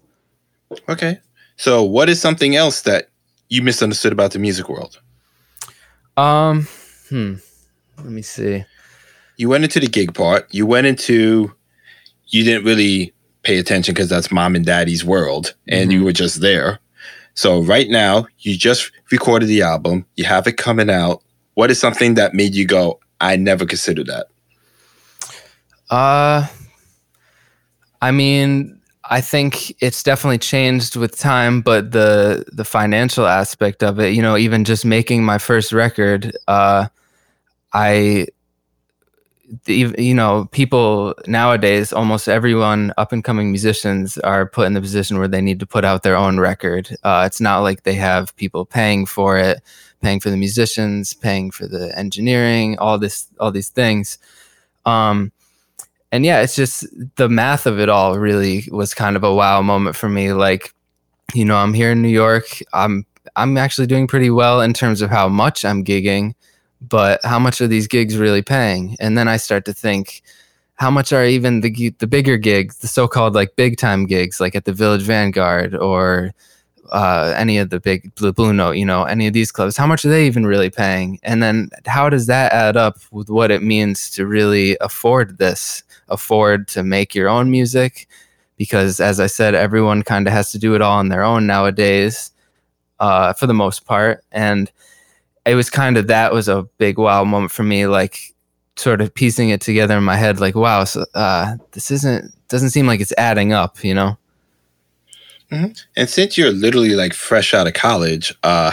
Okay. 0.90 1.20
So, 1.58 1.84
what 1.84 2.10
is 2.10 2.20
something 2.20 2.56
else 2.56 2.82
that 2.82 3.10
you 3.50 3.62
misunderstood 3.62 4.12
about 4.14 4.32
the 4.32 4.40
music 4.40 4.70
world? 4.70 5.00
Um, 6.18 6.68
hmm 7.10 7.36
let 8.04 8.12
me 8.12 8.22
see. 8.22 8.64
You 9.38 9.50
went 9.50 9.64
into 9.64 9.80
the 9.80 9.88
gig 9.88 10.14
part. 10.14 10.54
You 10.54 10.66
went 10.66 10.88
into 10.88 11.54
you 12.28 12.44
didn't 12.44 12.66
really 12.66 13.14
pay 13.44 13.58
attention 13.58 13.94
because 13.94 14.10
that's 14.10 14.32
mom 14.32 14.56
and 14.56 14.66
daddy's 14.66 15.04
world 15.04 15.54
and 15.68 15.90
mm-hmm. 15.90 16.00
you 16.00 16.06
were 16.06 16.14
just 16.14 16.42
there. 16.42 16.80
So 17.34 17.62
right 17.62 17.90
now, 17.90 18.28
you 18.40 18.58
just 18.58 18.92
recorded 19.12 19.48
the 19.48 19.62
album, 19.62 20.06
you 20.16 20.26
have 20.26 20.48
it 20.48 20.58
coming 20.58 20.90
out. 20.90 21.24
What 21.56 21.72
is 21.72 21.80
something 21.80 22.16
that 22.16 22.34
made 22.34 22.56
you 22.56 22.66
go, 22.66 23.00
I 23.20 23.36
never 23.36 23.66
considered 23.66 24.08
that? 24.08 24.28
Uh 25.92 26.48
I 28.02 28.12
mean, 28.12 28.80
I 29.10 29.22
think 29.22 29.76
it's 29.82 30.04
definitely 30.04 30.38
changed 30.40 30.96
with 30.96 31.18
time, 31.18 31.62
but 31.62 31.92
the 31.92 32.46
the 32.52 32.66
financial 32.66 33.26
aspect 33.28 33.84
of 33.84 34.00
it, 34.00 34.14
you 34.14 34.22
know, 34.22 34.38
even 34.38 34.64
just 34.64 34.86
making 34.86 35.24
my 35.24 35.38
first 35.38 35.72
record, 35.72 36.36
uh 36.48 36.88
I 37.74 38.28
you 39.68 40.14
know 40.16 40.48
people 40.52 41.14
nowadays 41.28 41.92
almost 41.92 42.30
everyone 42.30 42.94
up 42.98 43.12
and 43.12 43.24
coming 43.24 43.52
musicians 43.52 44.18
are 44.20 44.46
put 44.46 44.66
in 44.66 44.74
the 44.74 44.82
position 44.82 45.18
where 45.20 45.28
they 45.28 45.42
need 45.42 45.60
to 45.60 45.66
put 45.66 45.84
out 45.84 46.04
their 46.04 46.16
own 46.16 46.40
record. 46.40 46.96
Uh, 47.04 47.24
it's 47.28 47.42
not 47.42 47.60
like 47.60 47.84
they 47.84 47.94
have 47.96 48.36
people 48.38 48.66
paying 48.66 49.06
for 49.06 49.38
it 49.38 49.62
paying 50.02 50.20
for 50.22 50.30
the 50.30 50.38
musicians 50.38 51.14
paying 51.14 51.52
for 51.52 51.68
the 51.68 51.98
engineering 51.98 52.78
all 52.80 52.98
this 52.98 53.28
all 53.40 53.52
these 53.52 53.70
things. 53.70 54.18
Um, 54.86 55.32
and 56.12 56.26
yeah 56.26 56.42
it's 56.42 56.56
just 56.56 56.86
the 57.16 57.30
math 57.30 57.66
of 57.66 57.80
it 57.80 57.90
all 57.90 58.18
really 58.18 58.66
was 58.72 58.94
kind 58.94 59.16
of 59.16 59.24
a 59.24 59.34
wow 59.34 59.62
moment 59.62 59.96
for 59.96 60.10
me 60.10 60.34
like 60.34 60.74
you 61.34 61.46
know 61.46 61.56
i'm 61.56 61.74
here 61.74 61.92
in 61.92 62.02
new 62.02 62.10
york 62.10 62.62
i'm 62.74 63.06
i'm 63.36 63.58
actually 63.58 63.88
doing 63.88 64.08
pretty 64.08 64.30
well 64.30 64.62
in 64.62 64.74
terms 64.74 65.02
of 65.02 65.10
how 65.10 65.28
much 65.28 65.64
i'm 65.64 65.84
gigging 65.84 66.34
but 66.82 67.22
how 67.24 67.38
much 67.38 67.62
are 67.62 67.68
these 67.68 67.88
gigs 67.88 68.18
really 68.18 68.42
paying? 68.42 68.96
And 69.00 69.18
then 69.18 69.28
I 69.28 69.38
start 69.38 69.66
to 69.66 69.74
think, 69.74 70.24
how 70.76 70.90
much 70.90 71.14
are 71.14 71.26
even 71.26 71.62
the 71.62 71.94
the 72.00 72.08
bigger 72.08 72.38
gigs, 72.38 72.80
the 72.80 72.88
so-called 72.88 73.36
like 73.36 73.56
big 73.56 73.78
time 73.78 74.08
gigs, 74.08 74.40
like 74.40 74.56
at 74.56 74.66
the 74.66 74.74
Village 74.74 75.04
Vanguard 75.04 75.76
or 75.76 76.34
uh, 76.92 77.34
any 77.38 77.58
of 77.58 77.70
the 77.70 77.80
big 77.80 78.14
Blue, 78.16 78.34
Blue 78.34 78.54
Note, 78.54 78.74
you 78.74 78.86
know, 78.86 79.04
any 79.04 79.28
of 79.28 79.34
these 79.34 79.52
clubs? 79.52 79.78
How 79.78 79.88
much 79.88 80.06
are 80.06 80.10
they 80.10 80.26
even 80.28 80.46
really 80.46 80.70
paying? 80.70 81.20
And 81.24 81.42
then 81.42 81.70
how 81.86 82.10
does 82.10 82.28
that 82.28 82.52
add 82.52 82.78
up 82.78 82.98
with 83.12 83.30
what 83.30 83.52
it 83.52 83.64
means 83.64 84.10
to 84.12 84.26
really 84.26 84.78
afford 84.82 85.38
this, 85.38 85.84
afford 86.10 86.68
to 86.70 86.84
make 86.84 87.16
your 87.16 87.30
own 87.30 87.50
music? 87.50 88.08
Because 88.58 89.00
as 89.00 89.20
I 89.20 89.28
said, 89.28 89.56
everyone 89.56 90.04
kind 90.04 90.28
of 90.28 90.34
has 90.34 90.52
to 90.52 90.60
do 90.60 90.76
it 90.76 90.82
all 90.82 90.98
on 90.98 91.10
their 91.10 91.24
own 91.24 91.48
nowadays, 91.48 92.32
uh, 93.00 93.34
for 93.34 93.48
the 93.48 93.54
most 93.54 93.86
part, 93.86 94.24
and 94.32 94.72
it 95.46 95.56
was 95.56 95.70
kind 95.70 95.98
of 95.98 96.08
that 96.08 96.34
was 96.34 96.48
a 96.48 96.64
big 96.78 96.98
wow 96.98 97.24
moment 97.24 97.52
for 97.52 97.64
me 97.64 97.88
like 97.88 98.34
sort 98.76 99.02
of 99.02 99.14
piecing 99.14 99.50
it 99.50 99.62
together 99.62 99.98
in 99.98 100.04
my 100.04 100.16
head 100.16 100.40
like 100.40 100.56
wow 100.56 100.84
so, 100.84 101.06
uh, 101.14 101.56
this 101.72 101.92
isn't 101.92 102.34
doesn't 102.48 102.70
seem 102.70 102.88
like 102.88 103.00
it's 103.00 103.14
adding 103.18 103.54
up 103.54 103.84
you 103.84 103.94
know 103.94 104.18
mm-hmm. 105.52 105.72
and 105.96 106.10
since 106.10 106.38
you're 106.38 106.52
literally 106.52 106.96
like 106.96 107.14
fresh 107.14 107.54
out 107.54 107.68
of 107.68 107.74
college 107.74 108.34
uh, 108.44 108.72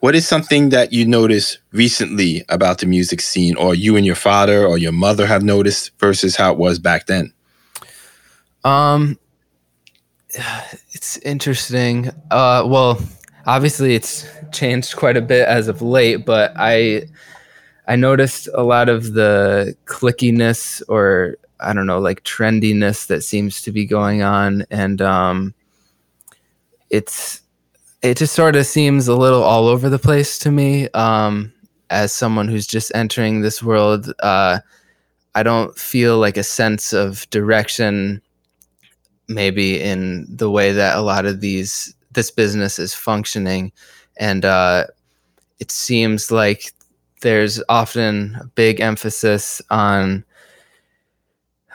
what 0.00 0.14
is 0.14 0.28
something 0.28 0.68
that 0.68 0.92
you 0.92 1.06
noticed 1.06 1.58
recently 1.72 2.44
about 2.48 2.78
the 2.78 2.86
music 2.86 3.20
scene 3.20 3.56
or 3.56 3.74
you 3.74 3.96
and 3.96 4.04
your 4.04 4.14
father 4.14 4.66
or 4.66 4.76
your 4.78 4.92
mother 4.92 5.26
have 5.26 5.42
noticed 5.42 5.92
versus 5.98 6.36
how 6.36 6.52
it 6.52 6.58
was 6.58 6.78
back 6.78 7.06
then? 7.06 7.32
Um 8.64 9.18
it's 10.92 11.16
interesting. 11.18 12.10
Uh 12.30 12.64
well 12.66 13.00
obviously 13.46 13.94
it's 13.94 14.26
changed 14.52 14.96
quite 14.96 15.16
a 15.16 15.22
bit 15.22 15.48
as 15.48 15.68
of 15.68 15.80
late, 15.80 16.26
but 16.26 16.52
I 16.56 17.08
I 17.86 17.96
noticed 17.96 18.48
a 18.54 18.62
lot 18.62 18.88
of 18.88 19.14
the 19.14 19.76
clickiness 19.86 20.82
or 20.88 21.36
I 21.60 21.72
don't 21.72 21.86
know, 21.86 21.98
like 21.98 22.24
trendiness 22.24 23.06
that 23.06 23.22
seems 23.22 23.62
to 23.62 23.72
be 23.72 23.86
going 23.86 24.22
on, 24.22 24.66
and 24.70 25.00
um, 25.00 25.54
it's 26.94 27.40
it 28.02 28.16
just 28.16 28.34
sort 28.34 28.54
of 28.54 28.66
seems 28.66 29.08
a 29.08 29.16
little 29.16 29.42
all 29.42 29.66
over 29.66 29.88
the 29.88 29.98
place 29.98 30.38
to 30.40 30.50
me. 30.50 30.88
Um, 30.90 31.52
as 31.90 32.12
someone 32.12 32.48
who's 32.48 32.66
just 32.66 32.92
entering 32.94 33.40
this 33.40 33.62
world, 33.62 34.12
uh, 34.20 34.60
I 35.34 35.42
don't 35.42 35.76
feel 35.76 36.18
like 36.18 36.36
a 36.36 36.42
sense 36.42 36.92
of 36.92 37.28
direction, 37.30 38.22
maybe 39.28 39.80
in 39.80 40.26
the 40.28 40.50
way 40.50 40.72
that 40.72 40.96
a 40.96 41.00
lot 41.00 41.26
of 41.26 41.40
these 41.40 41.94
this 42.12 42.30
business 42.30 42.78
is 42.78 42.94
functioning, 42.94 43.72
and 44.18 44.44
uh, 44.44 44.84
it 45.58 45.72
seems 45.72 46.30
like 46.30 46.72
there's 47.22 47.60
often 47.68 48.36
a 48.40 48.44
big 48.54 48.80
emphasis 48.80 49.60
on 49.70 50.24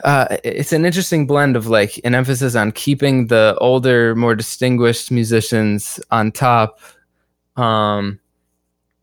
uh, 0.03 0.37
it's 0.43 0.71
an 0.71 0.85
interesting 0.85 1.27
blend 1.27 1.55
of 1.55 1.67
like 1.67 1.99
an 2.03 2.15
emphasis 2.15 2.55
on 2.55 2.71
keeping 2.71 3.27
the 3.27 3.55
older, 3.59 4.15
more 4.15 4.35
distinguished 4.35 5.11
musicians 5.11 5.99
on 6.11 6.31
top. 6.31 6.79
Um, 7.55 8.19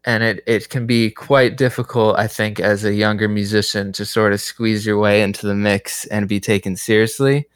and 0.05 0.23
it, 0.23 0.43
it 0.47 0.69
can 0.69 0.87
be 0.87 1.11
quite 1.11 1.57
difficult, 1.57 2.19
I 2.19 2.29
think, 2.29 2.61
as 2.61 2.85
a 2.85 2.95
younger 2.95 3.29
musician 3.29 3.93
to 3.93 4.05
sort 4.05 4.33
of 4.33 4.41
squeeze 4.41 4.87
your 4.87 4.99
way 4.99 5.23
into 5.23 5.47
the 5.47 5.55
mix 5.55 6.07
and 6.07 6.29
be 6.29 6.41
taken 6.41 6.77
seriously. 6.77 7.49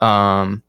Um, 0.00 0.62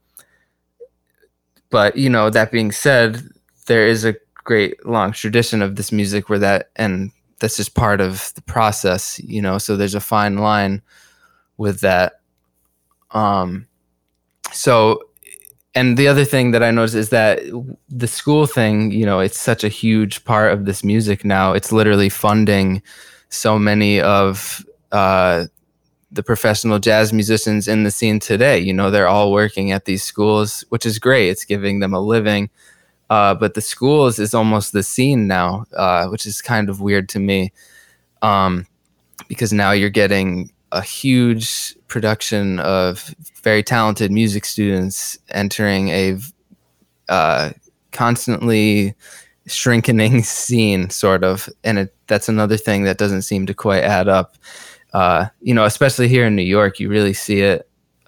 but, 1.70 1.98
you 1.98 2.10
know, 2.10 2.30
that 2.30 2.52
being 2.52 2.72
said, 2.72 3.22
there 3.66 3.88
is 3.88 4.06
a 4.06 4.16
great 4.36 4.86
long 4.86 5.12
tradition 5.12 5.62
of 5.62 5.76
this 5.76 5.92
music 5.92 6.30
where 6.30 6.40
that, 6.40 6.70
and 6.76 7.12
that's 7.40 7.58
just 7.58 7.76
part 7.76 8.00
of 8.00 8.32
the 8.36 8.42
process, 8.44 9.20
you 9.20 9.42
know, 9.42 9.58
so 9.58 9.76
there's 9.76 9.96
a 9.96 10.00
fine 10.00 10.38
line 10.38 10.82
with 11.58 11.82
that. 11.82 12.22
Um, 13.12 13.68
so, 14.52 15.02
and 15.76 15.98
the 15.98 16.08
other 16.08 16.26
thing 16.26 16.52
that 16.52 16.64
I 16.64 16.72
noticed 16.72 16.96
is 16.96 17.10
that 17.10 17.40
the 17.90 18.08
school 18.08 18.48
thing, 18.48 18.92
you 18.92 19.06
know, 19.06 19.20
it's 19.20 19.40
such 19.40 19.64
a 19.64 19.70
huge 19.70 20.24
part 20.26 20.52
of 20.52 20.66
this 20.66 20.84
music 20.84 21.24
now. 21.24 21.54
It's 21.54 21.72
literally 21.72 22.10
funding 22.10 22.82
so 23.30 23.60
many 23.60 24.02
of 24.02 24.66
uh, 24.92 25.46
the 26.12 26.24
professional 26.24 26.80
jazz 26.80 27.14
musicians 27.14 27.68
in 27.68 27.84
the 27.84 27.92
scene 27.92 28.20
today. 28.20 28.58
You 28.58 28.74
know, 28.74 28.90
they're 28.90 29.08
all 29.08 29.32
working 29.32 29.72
at 29.72 29.86
these 29.86 30.04
schools, 30.04 30.64
which 30.70 30.86
is 30.86 31.00
great. 31.00 31.30
It's 31.30 31.46
giving 31.46 31.80
them 31.80 31.94
a 31.94 32.00
living. 32.00 32.50
Uh, 33.10 33.36
but 33.36 33.54
the 33.54 33.62
schools 33.62 34.20
is 34.20 34.34
almost 34.34 34.74
the 34.74 34.84
scene 34.84 35.28
now, 35.28 35.66
uh, 35.76 36.08
which 36.08 36.26
is 36.26 36.42
kind 36.42 36.70
of 36.70 36.82
weird 36.82 37.08
to 37.10 37.20
me. 37.20 37.52
Um, 38.22 38.66
because 39.28 39.54
now 39.54 39.72
you're 39.72 39.90
getting 39.90 40.52
a 40.78 40.82
huge 40.82 41.76
production 41.88 42.60
of 42.60 43.16
very 43.42 43.64
talented 43.64 44.12
music 44.12 44.46
students 44.46 45.18
entering 45.30 45.90
a 45.90 46.18
uh, 47.10 47.50
constantly 47.92 48.94
shrinking 49.48 50.24
scene, 50.24 50.90
sort 50.90 51.24
of, 51.24 51.50
and 51.64 51.80
it, 51.80 51.96
that's 52.06 52.30
another 52.30 52.58
thing 52.58 52.84
that 52.84 52.98
doesn't 52.98 53.24
seem 53.24 53.46
to 53.48 53.54
quite 53.54 53.84
add 53.84 54.08
up. 54.08 54.38
Uh, 54.94 55.26
you 55.42 55.54
know, 55.54 55.66
especially 55.66 56.08
here 56.08 56.26
in 56.26 56.36
New 56.36 56.44
York, 56.44 56.80
you 56.80 56.90
really 56.90 57.14
see 57.14 57.42
it 57.42 57.68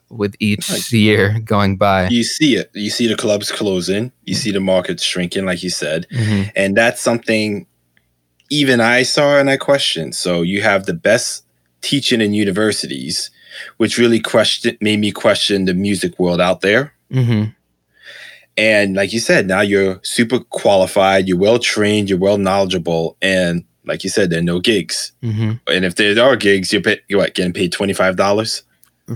with 0.09 0.35
each 0.39 0.91
year 0.93 1.39
going 1.39 1.77
by. 1.77 2.07
You 2.09 2.23
see 2.23 2.55
it. 2.55 2.69
You 2.73 2.89
see 2.89 3.07
the 3.07 3.15
clubs 3.15 3.51
closing. 3.51 4.11
You 4.25 4.35
see 4.35 4.51
the 4.51 4.59
market 4.59 4.99
shrinking, 4.99 5.45
like 5.45 5.63
you 5.63 5.69
said, 5.69 6.07
mm-hmm. 6.11 6.49
and 6.55 6.77
that's 6.77 7.01
something 7.01 7.65
even 8.51 8.81
I 8.81 9.03
saw 9.03 9.37
and 9.37 9.49
I 9.49 9.57
questioned. 9.57 10.15
So 10.15 10.41
you 10.41 10.61
have 10.61 10.85
the 10.85 10.93
best 10.93 11.45
teaching 11.81 12.21
in 12.21 12.33
universities, 12.33 13.31
which 13.77 13.97
really 13.97 14.19
question 14.19 14.77
made 14.81 14.99
me 14.99 15.11
question 15.11 15.65
the 15.65 15.73
music 15.73 16.19
world 16.19 16.41
out 16.41 16.61
there. 16.61 16.93
Mm-hmm. 17.11 17.51
And 18.57 18.95
like 18.95 19.13
you 19.13 19.19
said, 19.19 19.47
now 19.47 19.61
you're 19.61 19.99
super 20.03 20.39
qualified, 20.39 21.27
you're 21.27 21.37
well 21.37 21.59
trained, 21.59 22.09
you're 22.09 22.19
well 22.19 22.37
knowledgeable, 22.37 23.15
and 23.21 23.63
like 23.85 24.03
you 24.03 24.09
said, 24.09 24.29
there 24.29 24.39
are 24.39 24.43
no 24.43 24.59
gigs. 24.59 25.11
Mm-hmm. 25.23 25.53
And 25.67 25.85
if 25.85 25.95
there 25.95 26.23
are 26.23 26.35
gigs, 26.35 26.71
you're, 26.71 26.81
pay, 26.81 26.99
you're 27.07 27.19
what, 27.19 27.33
getting 27.33 27.53
paid 27.53 27.71
twenty 27.71 27.93
five 27.93 28.15
dollars. 28.15 28.63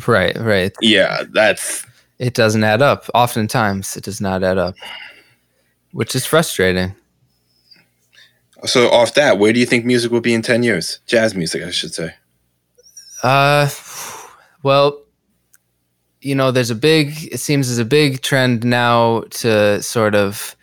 Right, 0.08 0.36
right. 0.38 0.74
Yeah, 0.82 1.24
that's. 1.32 1.86
It 2.20 2.34
doesn't 2.34 2.64
add 2.64 2.82
up. 2.82 3.06
Oftentimes, 3.14 3.98
it 3.98 4.04
does 4.04 4.22
not 4.22 4.44
add 4.44 4.58
up, 4.58 4.76
which 5.92 6.16
is 6.16 6.26
frustrating. 6.26 6.96
So, 8.66 8.90
off 8.92 9.14
that, 9.16 9.40
where 9.40 9.52
do 9.52 9.60
you 9.60 9.66
think 9.66 9.86
music 9.86 10.12
will 10.12 10.22
be 10.22 10.34
in 10.34 10.42
ten 10.42 10.64
years? 10.64 11.00
Jazz 11.06 11.36
music, 11.36 11.64
I 11.64 11.72
should 11.72 11.94
say. 11.94 12.14
Uh, 13.24 13.70
well, 14.64 15.02
you 16.22 16.36
know, 16.36 16.52
there's 16.52 16.70
a 16.70 16.76
big. 16.76 17.30
It 17.32 17.40
seems 17.40 17.68
there's 17.68 17.80
a 17.80 17.86
big 17.86 18.22
trend 18.22 18.64
now 18.64 19.22
to 19.32 19.82
sort 19.82 20.16
of 20.16 20.56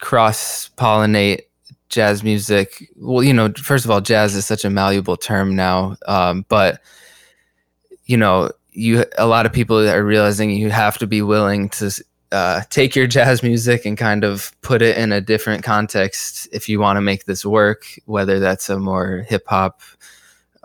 cross 0.00 0.68
pollinate 0.76 1.42
jazz 1.88 2.22
music. 2.22 2.90
Well, 2.96 3.22
you 3.22 3.32
know, 3.32 3.52
first 3.52 3.84
of 3.84 3.90
all, 3.90 4.00
jazz 4.00 4.34
is 4.34 4.46
such 4.46 4.64
a 4.64 4.70
malleable 4.70 5.16
term 5.16 5.56
now, 5.56 5.96
um, 6.06 6.44
but 6.48 6.80
you 8.04 8.16
know, 8.16 8.50
you 8.72 9.04
a 9.18 9.26
lot 9.26 9.46
of 9.46 9.52
people 9.52 9.78
are 9.88 10.04
realizing 10.04 10.50
you 10.50 10.70
have 10.70 10.98
to 10.98 11.06
be 11.06 11.22
willing 11.22 11.68
to 11.70 11.90
uh, 12.32 12.62
take 12.70 12.96
your 12.96 13.06
jazz 13.06 13.42
music 13.42 13.86
and 13.86 13.96
kind 13.96 14.24
of 14.24 14.52
put 14.62 14.82
it 14.82 14.96
in 14.98 15.12
a 15.12 15.20
different 15.20 15.64
context 15.64 16.48
if 16.52 16.68
you 16.68 16.80
want 16.80 16.96
to 16.96 17.00
make 17.00 17.24
this 17.24 17.44
work, 17.44 17.86
whether 18.06 18.40
that's 18.40 18.68
a 18.68 18.78
more 18.78 19.24
hip 19.28 19.44
hop 19.46 19.80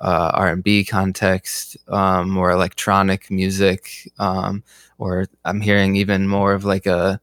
uh, 0.01 0.31
R&B 0.33 0.83
context, 0.83 1.77
um, 1.87 2.29
more 2.29 2.49
electronic 2.51 3.29
music, 3.29 4.11
um, 4.17 4.63
or 4.97 5.27
I'm 5.45 5.61
hearing 5.61 5.95
even 5.95 6.27
more 6.27 6.53
of 6.53 6.65
like 6.65 6.87
a, 6.87 7.21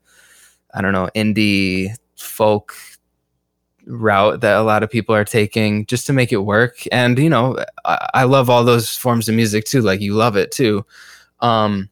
I 0.72 0.80
don't 0.80 0.92
know, 0.92 1.08
indie 1.14 1.94
folk 2.16 2.74
route 3.86 4.42
that 4.42 4.56
a 4.56 4.62
lot 4.62 4.82
of 4.82 4.90
people 4.90 5.14
are 5.14 5.24
taking 5.24 5.86
just 5.86 6.06
to 6.06 6.12
make 6.12 6.32
it 6.32 6.44
work. 6.44 6.78
And 6.92 7.18
you 7.18 7.28
know, 7.28 7.58
I, 7.84 8.08
I 8.14 8.24
love 8.24 8.48
all 8.48 8.62
those 8.62 8.94
forms 8.94 9.28
of 9.28 9.34
music 9.34 9.64
too. 9.64 9.82
Like 9.82 10.00
you 10.00 10.14
love 10.14 10.36
it 10.36 10.52
too, 10.52 10.86
um, 11.40 11.90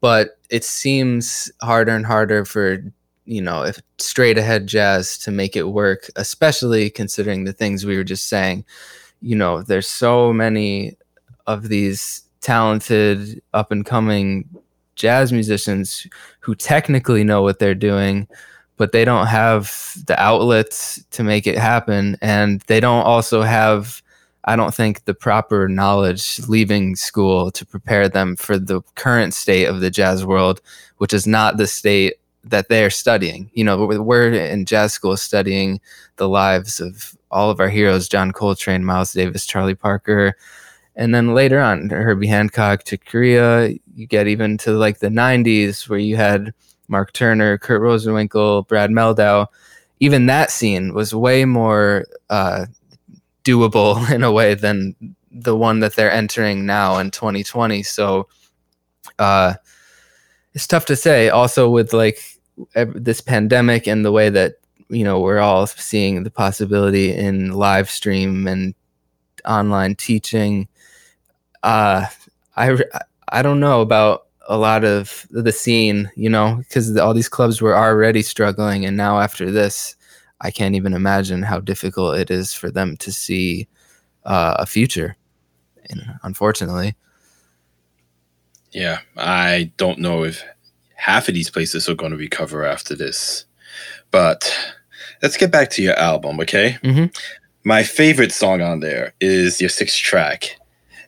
but 0.00 0.38
it 0.48 0.62
seems 0.62 1.50
harder 1.60 1.92
and 1.92 2.06
harder 2.06 2.44
for 2.44 2.78
you 3.24 3.40
know 3.40 3.62
if 3.62 3.80
straight 3.98 4.38
ahead 4.38 4.68
jazz 4.68 5.18
to 5.18 5.32
make 5.32 5.56
it 5.56 5.64
work, 5.64 6.08
especially 6.14 6.88
considering 6.88 7.44
the 7.44 7.52
things 7.52 7.84
we 7.84 7.96
were 7.96 8.04
just 8.04 8.28
saying 8.28 8.64
you 9.20 9.36
know, 9.36 9.62
there's 9.62 9.88
so 9.88 10.32
many 10.32 10.96
of 11.46 11.68
these 11.68 12.22
talented 12.40 13.40
up 13.54 13.72
and 13.72 13.86
coming 13.86 14.48
jazz 14.96 15.32
musicians 15.32 16.06
who 16.40 16.54
technically 16.54 17.24
know 17.24 17.42
what 17.42 17.58
they're 17.58 17.74
doing, 17.74 18.28
but 18.76 18.92
they 18.92 19.04
don't 19.04 19.26
have 19.26 19.96
the 20.06 20.20
outlets 20.20 21.02
to 21.10 21.24
make 21.24 21.46
it 21.46 21.58
happen. 21.58 22.16
And 22.20 22.60
they 22.62 22.80
don't 22.80 23.04
also 23.04 23.42
have, 23.42 24.02
I 24.44 24.56
don't 24.56 24.74
think, 24.74 25.04
the 25.04 25.14
proper 25.14 25.68
knowledge 25.68 26.40
leaving 26.48 26.96
school 26.96 27.50
to 27.52 27.66
prepare 27.66 28.08
them 28.08 28.36
for 28.36 28.58
the 28.58 28.82
current 28.94 29.34
state 29.34 29.66
of 29.66 29.80
the 29.80 29.90
jazz 29.90 30.24
world, 30.24 30.60
which 30.98 31.12
is 31.12 31.26
not 31.26 31.56
the 31.56 31.66
state 31.66 32.14
that 32.44 32.68
they're 32.68 32.90
studying. 32.90 33.50
You 33.54 33.64
know, 33.64 33.86
we're 33.86 34.32
in 34.32 34.66
jazz 34.66 34.92
school 34.92 35.16
studying 35.16 35.80
the 36.16 36.28
lives 36.28 36.80
of 36.80 37.16
all 37.30 37.50
of 37.50 37.60
our 37.60 37.68
heroes 37.68 38.08
John 38.08 38.32
Coltrane, 38.32 38.84
Miles 38.84 39.12
Davis, 39.12 39.46
Charlie 39.46 39.74
Parker. 39.74 40.36
And 40.96 41.14
then 41.14 41.34
later 41.34 41.60
on, 41.60 41.90
Herbie 41.90 42.28
Hancock 42.28 42.84
to 42.84 42.96
Corea. 42.96 43.74
you 43.94 44.06
get 44.06 44.28
even 44.28 44.56
to 44.58 44.72
like 44.72 44.98
the 44.98 45.08
90s 45.08 45.88
where 45.88 45.98
you 45.98 46.16
had 46.16 46.54
Mark 46.86 47.12
Turner, 47.12 47.58
Kurt 47.58 47.80
Rosenwinkel, 47.80 48.68
Brad 48.68 48.90
Mehldau. 48.90 49.46
Even 50.00 50.26
that 50.26 50.50
scene 50.50 50.94
was 50.94 51.14
way 51.14 51.44
more 51.44 52.04
uh, 52.30 52.66
doable 53.42 54.10
in 54.14 54.22
a 54.22 54.32
way 54.32 54.54
than 54.54 54.94
the 55.32 55.56
one 55.56 55.80
that 55.80 55.96
they're 55.96 56.12
entering 56.12 56.66
now 56.66 56.98
in 56.98 57.10
2020. 57.10 57.82
So 57.82 58.28
uh, 59.18 59.54
it's 60.52 60.66
tough 60.66 60.86
to 60.86 60.96
say. 60.96 61.28
Also, 61.28 61.68
with 61.68 61.92
like 61.92 62.20
this 62.74 63.20
pandemic 63.20 63.86
and 63.86 64.04
the 64.04 64.12
way 64.12 64.28
that 64.28 64.54
you 64.88 65.04
know 65.04 65.20
we're 65.20 65.38
all 65.38 65.66
seeing 65.66 66.22
the 66.22 66.30
possibility 66.30 67.12
in 67.12 67.52
live 67.52 67.90
stream 67.90 68.46
and 68.46 68.74
online 69.44 69.94
teaching 69.94 70.68
uh 71.62 72.06
i 72.56 72.78
i 73.28 73.42
don't 73.42 73.60
know 73.60 73.80
about 73.80 74.26
a 74.48 74.56
lot 74.56 74.84
of 74.84 75.26
the 75.30 75.52
scene 75.52 76.10
you 76.16 76.28
know 76.28 76.56
because 76.58 76.96
all 76.98 77.14
these 77.14 77.28
clubs 77.28 77.60
were 77.60 77.76
already 77.76 78.22
struggling 78.22 78.84
and 78.84 78.96
now 78.96 79.18
after 79.18 79.50
this 79.50 79.96
i 80.40 80.50
can't 80.50 80.74
even 80.74 80.92
imagine 80.92 81.42
how 81.42 81.60
difficult 81.60 82.16
it 82.16 82.30
is 82.30 82.52
for 82.52 82.70
them 82.70 82.96
to 82.96 83.10
see 83.10 83.66
uh, 84.24 84.56
a 84.58 84.64
future 84.64 85.16
and 85.90 86.02
unfortunately. 86.22 86.94
Yeah 88.72 89.00
i 89.16 89.70
don't 89.76 89.98
know 89.98 90.24
if 90.24 90.42
half 91.04 91.28
of 91.28 91.34
these 91.34 91.50
places 91.50 91.88
are 91.88 91.94
going 91.94 92.12
to 92.12 92.18
recover 92.18 92.64
after 92.64 92.94
this 92.94 93.44
but 94.14 94.54
let's 95.22 95.36
get 95.36 95.50
back 95.50 95.70
to 95.70 95.82
your 95.82 95.98
album, 95.98 96.38
okay? 96.38 96.78
Mm-hmm. 96.84 97.06
My 97.64 97.82
favorite 97.82 98.30
song 98.30 98.60
on 98.62 98.78
there 98.78 99.14
is 99.20 99.60
your 99.60 99.70
sixth 99.70 99.98
track, 99.98 100.56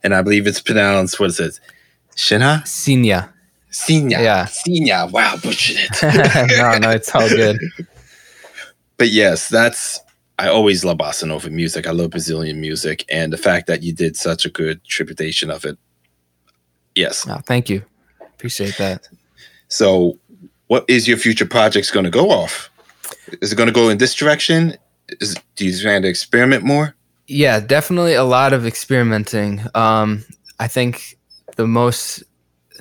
and 0.02 0.14
I 0.14 0.22
believe 0.22 0.46
it's 0.46 0.60
pronounced 0.60 1.20
what 1.20 1.30
is 1.30 1.38
it? 1.38 1.60
Shina? 2.16 2.62
Sinya. 2.62 3.28
Sinya. 3.70 4.18
Yeah. 4.18 4.46
Sinya. 4.46 5.12
Wow, 5.12 5.36
butchered 5.36 5.76
it. 5.78 6.02
no, 6.58 6.78
no, 6.78 6.90
it's 6.90 7.14
all 7.14 7.28
good. 7.28 7.60
but 8.96 9.10
yes, 9.10 9.48
that's 9.48 10.00
I 10.38 10.48
always 10.48 10.84
love 10.84 10.98
bossa 10.98 11.28
nova 11.28 11.50
music. 11.50 11.86
I 11.86 11.92
love 11.92 12.10
Brazilian 12.10 12.60
music, 12.60 13.04
and 13.08 13.32
the 13.32 13.38
fact 13.38 13.66
that 13.66 13.82
you 13.82 13.92
did 13.92 14.16
such 14.16 14.44
a 14.46 14.50
good 14.50 14.82
tributation 14.84 15.50
of 15.50 15.64
it. 15.64 15.78
Yes. 16.94 17.26
Oh, 17.28 17.40
thank 17.46 17.68
you. 17.68 17.84
Appreciate 18.20 18.78
that. 18.78 19.06
So, 19.68 20.18
what 20.68 20.84
is 20.88 21.06
your 21.06 21.16
future 21.16 21.46
projects 21.46 21.90
going 21.90 22.04
to 22.04 22.10
go 22.10 22.30
off? 22.30 22.70
Is 23.40 23.52
it 23.52 23.56
going 23.56 23.68
to 23.68 23.72
go 23.72 23.88
in 23.88 23.98
this 23.98 24.14
direction? 24.14 24.76
Is, 25.20 25.36
do 25.54 25.66
you 25.66 25.80
plan 25.80 26.02
to 26.02 26.08
experiment 26.08 26.64
more? 26.64 26.94
Yeah, 27.28 27.60
definitely 27.60 28.14
a 28.14 28.24
lot 28.24 28.52
of 28.52 28.66
experimenting. 28.66 29.62
Um, 29.74 30.24
I 30.58 30.68
think 30.68 31.18
the 31.56 31.66
most 31.66 32.22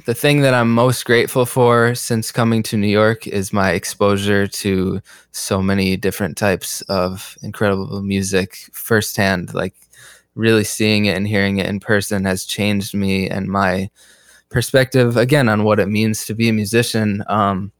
the 0.05 0.13
thing 0.13 0.41
that 0.41 0.53
I'm 0.53 0.71
most 0.71 1.05
grateful 1.05 1.45
for 1.45 1.95
since 1.95 2.31
coming 2.31 2.61
to 2.63 2.77
New 2.77 2.87
York 2.87 3.25
is 3.27 3.53
my 3.53 3.71
exposure 3.71 4.45
to 4.45 5.01
so 5.31 5.61
many 5.61 5.97
different 5.97 6.37
types 6.37 6.81
of 6.81 7.37
incredible 7.41 8.01
music 8.03 8.57
firsthand. 8.73 9.53
Like 9.53 9.73
really 10.35 10.63
seeing 10.63 11.05
it 11.05 11.17
and 11.17 11.27
hearing 11.27 11.57
it 11.57 11.65
in 11.65 11.79
person 11.79 12.25
has 12.25 12.45
changed 12.45 12.93
me 12.93 13.29
and 13.29 13.47
my 13.47 13.89
perspective 14.49 15.17
again 15.17 15.49
on 15.49 15.63
what 15.63 15.79
it 15.79 15.87
means 15.87 16.25
to 16.25 16.33
be 16.33 16.49
a 16.49 16.53
musician. 16.53 17.23
Um, 17.27 17.71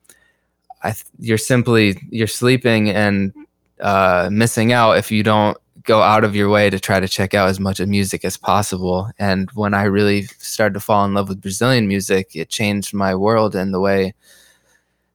th- 0.84 1.04
you're 1.20 1.38
simply 1.38 2.00
you're 2.10 2.28
sleeping 2.28 2.90
and 2.90 3.34
uh, 3.80 4.30
missing 4.32 4.72
out 4.72 4.98
if 4.98 5.12
you 5.12 5.24
don't 5.24 5.58
go 5.84 6.02
out 6.02 6.24
of 6.24 6.36
your 6.36 6.50
way 6.50 6.70
to 6.70 6.80
try 6.80 7.00
to 7.00 7.08
check 7.08 7.34
out 7.34 7.48
as 7.48 7.60
much 7.60 7.80
of 7.80 7.88
music 7.88 8.26
as 8.26 8.38
possible. 8.38 9.10
And 9.20 9.50
when 9.52 9.74
I 9.74 9.84
really 9.84 10.24
started 10.40 10.74
to 10.74 10.80
fall 10.80 11.06
in 11.06 11.14
love 11.14 11.30
with 11.30 11.42
Brazilian 11.42 11.88
music, 11.88 12.36
it 12.36 12.50
changed 12.50 12.94
my 12.94 13.14
world 13.14 13.56
and 13.56 13.74
the 13.74 13.80
way 13.80 14.14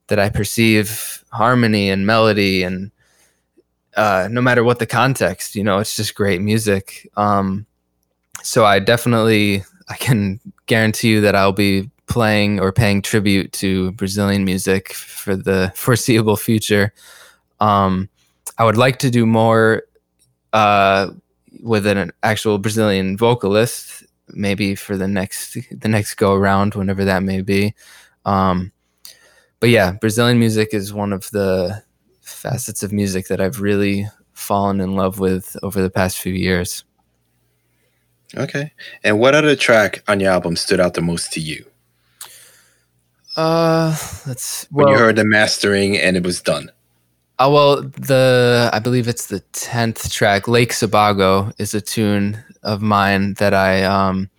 that 0.07 0.19
I 0.19 0.29
perceive 0.29 1.23
harmony 1.31 1.89
and 1.89 2.05
melody 2.05 2.63
and 2.63 2.91
uh, 3.97 4.29
no 4.31 4.41
matter 4.41 4.63
what 4.63 4.79
the 4.79 4.85
context, 4.85 5.55
you 5.55 5.63
know, 5.63 5.79
it's 5.79 5.95
just 5.95 6.15
great 6.15 6.41
music. 6.41 7.09
Um, 7.17 7.65
so 8.41 8.65
I 8.65 8.79
definitely, 8.79 9.63
I 9.91 9.97
can 9.97 10.39
guarantee 10.67 11.09
you 11.09 11.21
that 11.21 11.35
I'll 11.35 11.51
be 11.51 11.89
playing 12.07 12.61
or 12.61 12.71
paying 12.71 13.01
tribute 13.01 13.51
to 13.53 13.91
Brazilian 13.91 14.45
music 14.45 14.93
for 14.93 15.35
the 15.35 15.73
foreseeable 15.75 16.37
future. 16.37 16.93
Um, 17.59 18.07
I 18.57 18.63
would 18.63 18.77
like 18.77 18.99
to 18.99 19.09
do 19.09 19.25
more 19.25 19.83
uh, 20.53 21.11
with 21.61 21.85
an 21.85 22.11
actual 22.23 22.57
Brazilian 22.57 23.17
vocalist, 23.17 24.03
maybe 24.29 24.75
for 24.75 24.95
the 24.95 25.09
next 25.09 25.57
the 25.71 25.89
next 25.89 26.15
go 26.15 26.35
around, 26.35 26.75
whenever 26.75 27.03
that 27.03 27.21
may 27.21 27.41
be. 27.41 27.75
Um, 28.23 28.71
but 29.59 29.69
yeah, 29.69 29.91
Brazilian 29.91 30.39
music 30.39 30.73
is 30.73 30.93
one 30.93 31.11
of 31.11 31.29
the 31.31 31.83
facets 32.21 32.81
of 32.81 32.93
music 32.93 33.27
that 33.27 33.41
I've 33.41 33.59
really 33.59 34.07
fallen 34.31 34.79
in 34.79 34.95
love 34.95 35.19
with 35.19 35.57
over 35.63 35.81
the 35.81 35.89
past 35.89 36.17
few 36.17 36.33
years. 36.33 36.85
Okay. 38.37 38.71
And 39.03 39.19
what 39.19 39.35
other 39.35 39.55
track 39.55 40.03
on 40.07 40.19
your 40.19 40.31
album 40.31 40.55
stood 40.55 40.79
out 40.79 40.93
the 40.93 41.01
most 41.01 41.33
to 41.33 41.39
you? 41.39 41.65
Uh, 43.35 43.95
let's 44.27 44.67
when 44.71 44.89
you 44.89 44.97
heard 44.97 45.15
the 45.15 45.23
mastering 45.23 45.97
and 45.97 46.17
it 46.17 46.23
was 46.23 46.41
done. 46.41 46.71
Oh 47.39 47.51
well, 47.51 47.81
the 47.81 48.69
I 48.73 48.79
believe 48.79 49.07
it's 49.07 49.27
the 49.27 49.39
tenth 49.53 50.11
track, 50.11 50.47
Lake 50.47 50.73
Sebago, 50.73 51.51
is 51.57 51.73
a 51.73 51.81
tune 51.81 52.43
of 52.61 52.81
mine 52.81 53.35
that 53.35 53.53
I 53.53 53.83
um, 53.83 54.29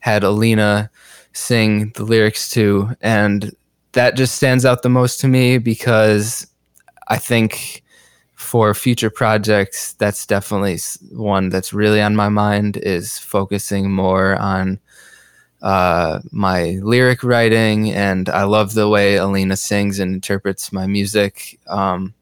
had 0.00 0.24
Alina 0.24 0.90
sing 1.32 1.90
the 1.96 2.04
lyrics 2.04 2.50
to, 2.50 2.94
and 3.00 3.56
that 3.92 4.16
just 4.16 4.34
stands 4.34 4.64
out 4.64 4.82
the 4.82 4.88
most 4.88 5.20
to 5.20 5.28
me 5.28 5.58
because 5.58 6.46
I 7.08 7.16
think 7.16 7.82
for 8.44 8.74
future 8.74 9.10
projects, 9.10 9.94
that's 9.94 10.26
definitely 10.26 10.78
one 11.10 11.48
that's 11.48 11.72
really 11.72 12.00
on 12.00 12.14
my 12.14 12.28
mind. 12.28 12.76
Is 12.76 13.18
focusing 13.18 13.90
more 13.90 14.36
on 14.36 14.78
uh, 15.62 16.20
my 16.30 16.78
lyric 16.82 17.24
writing, 17.24 17.90
and 17.92 18.28
I 18.28 18.44
love 18.44 18.74
the 18.74 18.88
way 18.88 19.16
Alina 19.16 19.56
sings 19.56 19.98
and 19.98 20.14
interprets 20.14 20.72
my 20.72 20.86
music. 20.86 21.58
Um, 21.66 22.14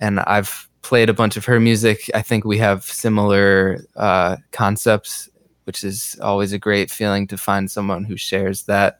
and 0.00 0.20
I've 0.20 0.68
played 0.82 1.10
a 1.10 1.14
bunch 1.14 1.36
of 1.36 1.44
her 1.44 1.60
music. 1.60 2.10
I 2.14 2.22
think 2.22 2.44
we 2.44 2.58
have 2.58 2.84
similar 2.84 3.84
uh, 3.96 4.36
concepts, 4.50 5.28
which 5.64 5.84
is 5.84 6.18
always 6.22 6.52
a 6.52 6.58
great 6.58 6.90
feeling 6.90 7.26
to 7.28 7.36
find 7.36 7.70
someone 7.70 8.04
who 8.04 8.16
shares 8.16 8.62
that. 8.64 8.98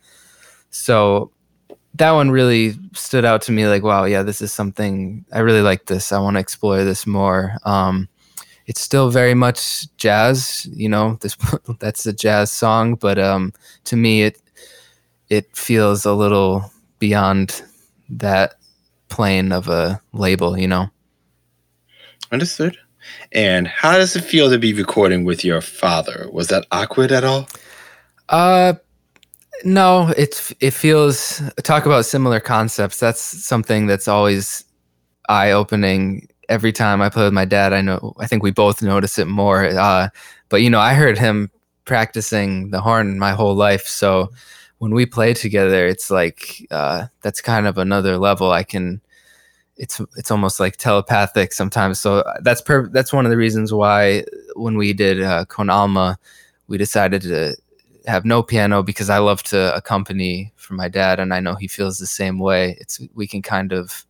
So 0.69 1.33
that 2.01 2.13
one 2.13 2.31
really 2.31 2.75
stood 2.95 3.27
out 3.27 3.43
to 3.43 3.53
me 3.53 3.67
like, 3.67 3.83
wow, 3.83 4.05
yeah, 4.05 4.23
this 4.23 4.41
is 4.41 4.51
something 4.51 5.23
I 5.33 5.41
really 5.41 5.61
like 5.61 5.85
this. 5.85 6.13
I 6.13 6.19
want 6.19 6.37
to 6.37 6.41
explore 6.41 6.83
this 6.83 7.07
more. 7.07 7.59
Um, 7.65 8.09
it's 8.67 8.81
still 8.81 9.11
very 9.11 9.35
much 9.35 9.87
jazz, 9.99 10.67
you 10.73 10.89
know, 10.89 11.19
this 11.21 11.37
that's 11.79 12.07
a 12.07 12.13
jazz 12.13 12.51
song, 12.51 12.95
but 12.95 13.19
um, 13.19 13.53
to 13.85 13.97
me 13.97 14.23
it 14.23 14.41
it 15.29 15.55
feels 15.55 16.07
a 16.07 16.15
little 16.15 16.73
beyond 16.99 17.63
that 18.09 18.55
plane 19.11 19.53
of 19.53 19.69
a 19.69 20.01
label, 20.13 20.59
you 20.59 20.67
know. 20.67 20.89
Understood. 22.33 22.79
And 23.33 23.69
how 23.69 23.99
does 23.99 24.17
it 24.17 24.25
feel 24.25 24.49
to 24.49 24.59
be 24.59 24.73
recording 24.73 25.25
with 25.25 25.45
your 25.45 25.61
father? 25.61 26.29
Was 26.33 26.49
that 26.49 26.67
awkward 26.73 27.13
at 27.13 27.25
all? 27.25 27.47
Uh 28.31 28.75
no, 29.65 30.13
it's 30.17 30.53
it 30.61 30.73
feels 30.73 31.43
talk 31.63 31.87
about 31.87 32.05
similar 32.07 32.41
concepts. 32.41 32.99
That's 32.99 33.21
something 33.21 33.87
that's 33.87 34.09
always 34.09 34.65
eye 35.29 35.53
opening 35.53 36.29
every 36.49 36.73
time 36.73 37.01
I 37.01 37.09
play 37.09 37.25
with 37.25 37.33
my 37.33 37.45
dad. 37.45 37.73
I 37.73 37.81
know 37.81 38.15
I 38.19 38.27
think 38.27 38.43
we 38.43 38.51
both 38.51 38.83
notice 38.83 39.19
it 39.19 39.27
more. 39.27 39.65
Uh, 39.67 40.09
but 40.49 40.63
you 40.63 40.71
know, 40.71 40.81
I 40.81 40.95
heard 40.95 41.19
him 41.19 41.51
practicing 41.85 42.71
the 42.71 42.81
horn 42.81 43.19
my 43.19 43.33
whole 43.33 43.55
life, 43.55 43.87
so 43.87 44.31
when 44.79 44.95
we 44.95 45.05
play 45.05 45.35
together, 45.35 45.87
it's 45.87 46.11
like 46.11 46.67
uh, 46.71 47.07
that's 47.21 47.41
kind 47.43 47.67
of 47.67 47.77
another 47.77 48.17
level. 48.17 48.51
I 48.51 48.63
can, 48.63 49.03
it's 49.77 50.01
it's 50.17 50.31
almost 50.31 50.59
like 50.59 50.77
telepathic 50.79 51.53
sometimes. 51.53 52.01
So 52.01 52.25
that's 52.41 52.63
per- 52.63 52.89
that's 52.89 53.13
one 53.13 53.27
of 53.27 53.31
the 53.31 53.37
reasons 53.37 53.75
why 53.75 54.25
when 54.57 54.79
we 54.79 54.95
did 54.95 55.23
uh, 55.23 55.45
Con 55.45 55.69
Alma, 55.69 56.19
we 56.67 56.79
decided 56.79 57.23
to 57.23 57.57
have 58.11 58.25
no 58.25 58.43
piano 58.43 58.83
because 58.83 59.11
I 59.11 59.19
love 59.19 59.43
to 59.45 59.75
accompany 59.75 60.53
for 60.57 60.75
my 60.75 60.89
dad, 60.89 61.21
and 61.21 61.33
I 61.33 61.41
know 61.41 61.55
he 61.55 61.69
feels 61.69 61.99
the 61.99 62.07
same 62.07 62.39
way. 62.39 62.77
It's 62.81 63.01
we 63.15 63.27
can 63.27 63.43
kind 63.43 63.73
of 63.73 64.05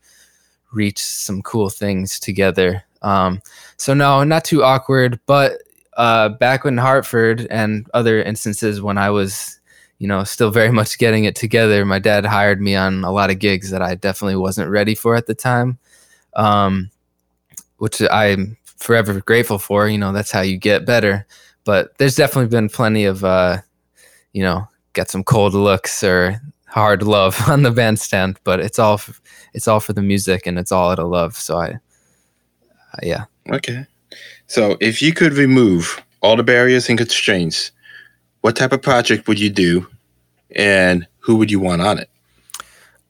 reach 0.72 0.98
some 0.98 1.42
cool 1.42 1.70
things 1.70 2.18
together. 2.20 2.84
Um, 3.02 3.40
so 3.76 3.94
no, 3.94 4.24
not 4.24 4.44
too 4.44 4.62
awkward, 4.62 5.20
but 5.26 5.62
uh, 5.96 6.30
back 6.30 6.64
in 6.64 6.76
Hartford 6.76 7.46
and 7.50 7.88
other 7.94 8.22
instances 8.22 8.80
when 8.80 8.98
I 8.98 9.10
was 9.10 9.60
you 10.00 10.08
know, 10.08 10.24
still 10.24 10.50
very 10.50 10.72
much 10.80 10.98
getting 10.98 11.24
it 11.24 11.36
together. 11.36 11.84
My 11.84 12.00
dad 12.00 12.26
hired 12.26 12.60
me 12.60 12.74
on 12.74 13.04
a 13.04 13.12
lot 13.12 13.30
of 13.30 13.38
gigs 13.38 13.70
that 13.70 13.82
I 13.82 13.94
definitely 13.94 14.36
wasn't 14.36 14.70
ready 14.70 14.96
for 14.96 15.14
at 15.14 15.26
the 15.26 15.34
time, 15.34 15.78
um, 16.34 16.90
which 17.76 18.02
I'm 18.10 18.56
forever 18.64 19.20
grateful 19.20 19.58
for. 19.60 19.88
You 19.88 19.98
know, 19.98 20.12
that's 20.12 20.32
how 20.32 20.40
you 20.40 20.56
get 20.56 20.84
better. 20.84 21.26
But 21.64 21.96
there's 21.98 22.16
definitely 22.16 22.48
been 22.48 22.68
plenty 22.68 23.04
of, 23.04 23.22
uh, 23.22 23.58
you 24.32 24.42
know, 24.42 24.68
get 24.92 25.10
some 25.10 25.24
cold 25.24 25.54
looks 25.54 26.02
or 26.02 26.40
hard 26.66 27.02
love 27.02 27.40
on 27.48 27.62
the 27.62 27.70
bandstand. 27.70 28.38
But 28.44 28.60
it's 28.60 28.78
all, 28.78 28.94
f- 28.94 29.20
it's 29.54 29.68
all 29.68 29.80
for 29.80 29.92
the 29.92 30.02
music 30.02 30.46
and 30.46 30.58
it's 30.58 30.72
all 30.72 30.90
out 30.90 30.98
of 30.98 31.08
love. 31.08 31.36
So 31.36 31.58
I, 31.58 31.68
uh, 31.70 33.00
yeah. 33.02 33.24
Okay. 33.50 33.86
So 34.46 34.76
if 34.80 35.00
you 35.00 35.12
could 35.12 35.32
remove 35.34 36.02
all 36.22 36.36
the 36.36 36.42
barriers 36.42 36.88
and 36.88 36.98
constraints 36.98 37.72
what 38.40 38.56
type 38.56 38.72
of 38.72 38.82
project 38.82 39.28
would 39.28 39.38
you 39.38 39.50
do 39.50 39.86
and 40.56 41.06
who 41.18 41.36
would 41.36 41.50
you 41.50 41.60
want 41.60 41.82
on 41.82 41.98
it? 41.98 42.08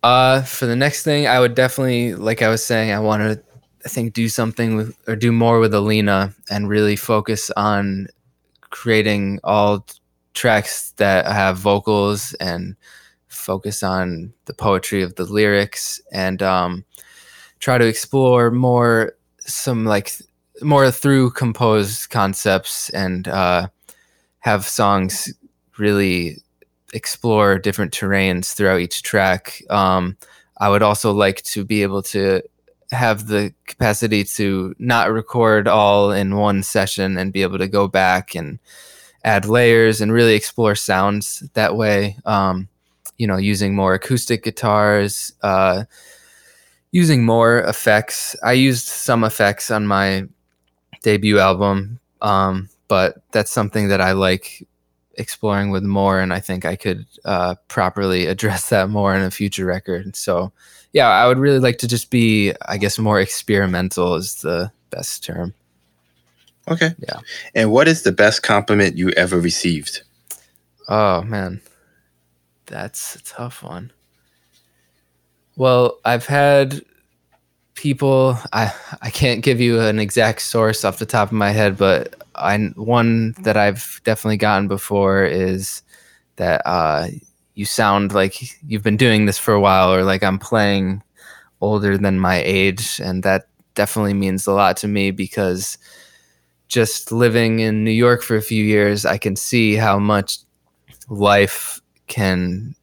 Uh, 0.02 0.42
for 0.42 0.66
the 0.66 0.76
next 0.76 1.02
thing, 1.02 1.26
I 1.26 1.40
would 1.40 1.54
definitely, 1.54 2.14
like 2.14 2.42
I 2.42 2.48
was 2.48 2.64
saying, 2.64 2.90
I 2.90 3.00
want 3.00 3.22
to, 3.22 3.42
I 3.85 3.88
think, 3.88 4.12
do 4.12 4.28
something 4.28 4.76
with 4.76 4.96
or 5.06 5.14
do 5.14 5.30
more 5.30 5.61
with 5.61 5.74
Alina 5.74 6.35
and 6.50 6.68
really 6.68 6.96
focus 6.96 7.50
on 7.56 8.09
creating 8.70 9.40
all 9.44 9.87
tracks 10.35 10.93
that 10.93 11.27
have 11.27 11.59
vocals 11.59 12.35
and 12.35 12.77
focus 13.29 13.83
on 13.83 14.33
the 14.47 14.55
poetry 14.55 15.03
of 15.03 15.14
the 15.14 15.25
lyrics 15.25 16.01
and 16.12 16.43
um, 16.43 16.85
try 17.59 17.79
to 17.79 17.87
explore 17.87 18.51
more 18.51 19.14
some 19.40 19.85
like 19.85 20.12
more 20.62 20.90
through 20.90 21.31
composed 21.31 22.11
concepts 22.11 22.90
and 22.90 23.29
uh, 23.29 23.69
have 24.40 24.66
songs 24.66 25.33
really 25.79 26.38
explore 26.93 27.59
different 27.59 27.93
terrains 27.93 28.53
throughout 28.53 28.81
each 28.81 29.03
track. 29.03 29.62
Um, 29.71 30.16
I 30.59 30.69
would 30.69 30.83
also 30.83 31.12
like 31.12 31.43
to 31.45 31.64
be 31.64 31.83
able 31.83 32.03
to 32.03 32.43
have 32.90 33.29
the 33.29 33.55
capacity 33.66 34.25
to 34.25 34.75
not 34.79 35.12
record 35.12 35.69
all 35.69 36.11
in 36.11 36.37
one 36.37 36.62
session 36.62 37.16
and 37.16 37.33
be 37.33 37.43
able 37.43 37.59
to 37.59 37.69
go 37.69 37.87
back 37.87 38.35
and 38.35 38.59
add 39.24 39.46
layers 39.46 40.00
and 40.00 40.12
really 40.12 40.35
explore 40.35 40.74
sounds 40.74 41.40
that 41.54 41.76
way. 41.76 42.16
Um, 42.24 42.68
you 43.18 43.26
know, 43.26 43.37
using 43.37 43.74
more 43.74 43.94
acoustic 43.94 44.44
guitars, 44.44 45.33
uh, 45.42 45.85
using 46.90 47.24
more 47.24 47.59
effects. 47.61 48.35
I 48.42 48.52
used 48.52 48.87
some 48.87 49.24
effects 49.24 49.70
on 49.70 49.87
my 49.87 50.24
debut 51.02 51.38
album, 51.38 52.00
um, 52.22 52.68
but 52.88 53.18
that's 53.30 53.50
something 53.50 53.88
that 53.88 54.00
I 54.00 54.12
like 54.12 54.66
exploring 55.14 55.70
with 55.70 55.85
more, 55.85 56.18
and 56.18 56.33
I 56.33 56.40
think 56.40 56.64
I 56.64 56.76
could 56.76 57.06
uh, 57.24 57.56
properly 57.68 58.26
address 58.35 58.70
that 58.70 58.88
more 58.88 59.14
in 59.14 59.22
a 59.22 59.30
future 59.30 59.66
record. 59.66 60.16
So, 60.16 60.52
yeah, 60.92 61.09
I 61.09 61.28
would 61.28 61.38
really 61.38 61.61
like 61.61 61.78
to 61.78 61.88
just 61.88 62.11
be, 62.11 62.52
I 62.66 62.78
guess, 62.78 62.98
more 62.98 63.20
experimental 63.20 64.14
is 64.14 64.37
the 64.37 64.72
best 64.90 65.22
term. 65.24 65.54
Okay. 66.70 66.94
Yeah. 67.00 67.18
And 67.54 67.72
what 67.72 67.88
is 67.88 68.02
the 68.02 68.12
best 68.12 68.42
compliment 68.42 68.96
you 68.96 69.11
ever 69.11 69.40
received? 69.40 70.02
Oh 70.88 71.22
man, 71.22 71.61
that's 72.66 73.16
a 73.16 73.22
tough 73.22 73.62
one. 73.62 73.92
Well, 75.56 75.98
I've 76.04 76.26
had 76.26 76.83
people. 77.74 78.38
I 78.52 78.72
I 79.02 79.11
can't 79.11 79.42
give 79.42 79.61
you 79.61 79.80
an 79.80 79.98
exact 79.98 80.42
source 80.42 80.85
off 80.85 80.98
the 80.98 81.06
top 81.06 81.28
of 81.28 81.33
my 81.33 81.50
head, 81.50 81.76
but 81.76 82.14
I 82.35 82.56
one 82.76 83.33
that 83.40 83.56
I've 83.56 84.00
definitely 84.04 84.37
gotten 84.37 84.68
before 84.68 85.24
is 85.24 85.83
that 86.37 86.62
uh, 86.64 87.09
you 87.54 87.64
sound 87.64 88.12
like 88.12 88.40
you've 88.66 88.83
been 88.83 88.96
doing 88.96 89.26
this 89.26 89.38
for 89.38 89.54
a 89.54 89.61
while, 89.61 89.92
or 89.92 90.04
like 90.04 90.22
I'm 90.22 90.38
playing 90.38 91.02
older 91.61 91.98
than 91.98 92.18
my 92.18 92.42
age, 92.44 93.00
and 93.00 93.22
that 93.22 93.48
definitely 93.74 94.14
means 94.14 94.46
a 94.46 94.52
lot 94.52 94.76
to 94.78 94.88
me 94.88 95.11
because 95.11 95.78
just 96.70 97.11
living 97.11 97.59
in 97.61 97.85
New 97.85 97.90
York 97.90 98.22
for 98.22 98.37
a 98.37 98.42
few 98.42 98.64
years, 98.64 99.04
I 99.04 99.18
can 99.18 99.37
see 99.37 99.74
how 99.74 99.98
much 99.98 100.38
life 101.09 101.80
can 102.06 102.74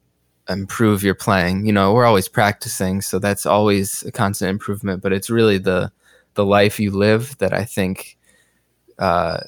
improve 0.48 1.02
your 1.02 1.14
playing. 1.14 1.66
You 1.66 1.72
know, 1.72 1.92
we're 1.94 2.04
always 2.04 2.28
practicing, 2.28 3.00
so 3.00 3.18
that's 3.18 3.46
always 3.46 4.02
a 4.04 4.12
constant 4.12 4.50
improvement. 4.50 5.02
But 5.02 5.12
it's 5.12 5.30
really 5.30 5.58
the 5.58 5.90
the 6.34 6.44
life 6.44 6.78
you 6.78 6.90
live 6.90 7.36
that 7.38 7.52
I 7.52 7.64
think 7.64 8.16
uh, 8.98 9.40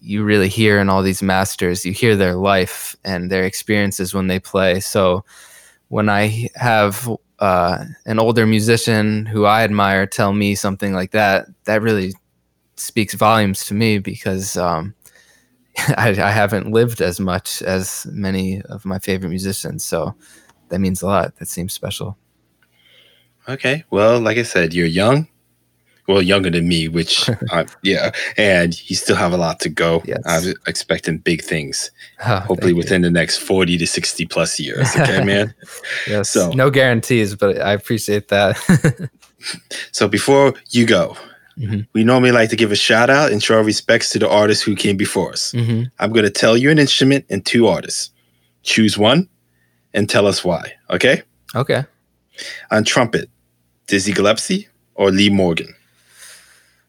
you 0.00 0.24
really 0.24 0.48
hear 0.48 0.78
in 0.80 0.88
all 0.88 1.02
these 1.02 1.22
masters. 1.22 1.84
You 1.84 1.92
hear 1.92 2.16
their 2.16 2.34
life 2.34 2.96
and 3.04 3.30
their 3.30 3.44
experiences 3.44 4.14
when 4.14 4.26
they 4.26 4.40
play. 4.40 4.80
So 4.80 5.24
when 5.88 6.08
I 6.08 6.48
have 6.54 7.08
uh, 7.38 7.84
an 8.06 8.18
older 8.18 8.46
musician 8.46 9.26
who 9.26 9.44
I 9.44 9.62
admire 9.62 10.06
tell 10.06 10.32
me 10.32 10.54
something 10.54 10.94
like 10.94 11.12
that, 11.12 11.46
that 11.64 11.82
really 11.82 12.14
speaks 12.78 13.14
volumes 13.14 13.64
to 13.66 13.74
me 13.74 13.98
because 13.98 14.56
um, 14.56 14.94
I, 15.96 16.10
I, 16.10 16.30
haven't 16.30 16.70
lived 16.72 17.00
as 17.00 17.20
much 17.20 17.62
as 17.62 18.06
many 18.10 18.62
of 18.62 18.84
my 18.84 18.98
favorite 18.98 19.30
musicians. 19.30 19.84
So 19.84 20.14
that 20.68 20.78
means 20.78 21.02
a 21.02 21.06
lot. 21.06 21.36
That 21.36 21.48
seems 21.48 21.72
special. 21.72 22.16
Okay. 23.48 23.84
Well, 23.90 24.20
like 24.20 24.36
I 24.36 24.42
said, 24.42 24.74
you're 24.74 24.86
young. 24.86 25.28
Well, 26.06 26.22
younger 26.22 26.48
than 26.48 26.66
me, 26.66 26.88
which, 26.88 27.28
uh, 27.52 27.64
yeah, 27.82 28.12
and 28.38 28.88
you 28.88 28.96
still 28.96 29.16
have 29.16 29.34
a 29.34 29.36
lot 29.36 29.60
to 29.60 29.68
go. 29.68 30.02
Yes. 30.06 30.22
I'm 30.24 30.54
expecting 30.66 31.18
big 31.18 31.42
things, 31.42 31.90
oh, 32.26 32.40
hopefully 32.40 32.72
within 32.72 33.02
you. 33.02 33.08
the 33.08 33.12
next 33.12 33.38
40 33.38 33.76
to 33.76 33.86
60 33.86 34.24
plus 34.24 34.58
years. 34.58 34.88
Okay, 34.96 35.22
man? 35.22 35.54
yes. 36.06 36.30
So, 36.30 36.50
no 36.52 36.70
guarantees, 36.70 37.34
but 37.36 37.60
I 37.60 37.72
appreciate 37.74 38.28
that. 38.28 38.56
so, 39.92 40.08
before 40.08 40.54
you 40.70 40.86
go, 40.86 41.14
Mm-hmm. 41.58 41.80
We 41.92 42.04
normally 42.04 42.30
like 42.30 42.50
to 42.50 42.56
give 42.56 42.70
a 42.70 42.76
shout 42.76 43.10
out 43.10 43.32
and 43.32 43.42
show 43.42 43.56
our 43.56 43.64
respects 43.64 44.10
to 44.10 44.18
the 44.18 44.28
artists 44.28 44.62
who 44.62 44.76
came 44.76 44.96
before 44.96 45.32
us. 45.32 45.52
Mm-hmm. 45.52 45.84
I'm 45.98 46.12
going 46.12 46.24
to 46.24 46.30
tell 46.30 46.56
you 46.56 46.70
an 46.70 46.78
instrument 46.78 47.24
and 47.28 47.44
two 47.44 47.66
artists. 47.66 48.10
Choose 48.62 48.96
one 48.96 49.28
and 49.94 50.08
tell 50.08 50.26
us 50.26 50.44
why. 50.44 50.72
Okay? 50.90 51.22
Okay. 51.54 51.84
On 52.70 52.84
trumpet, 52.84 53.28
Dizzy 53.86 54.12
Gillespie 54.12 54.68
or 54.94 55.10
Lee 55.10 55.30
Morgan? 55.30 55.74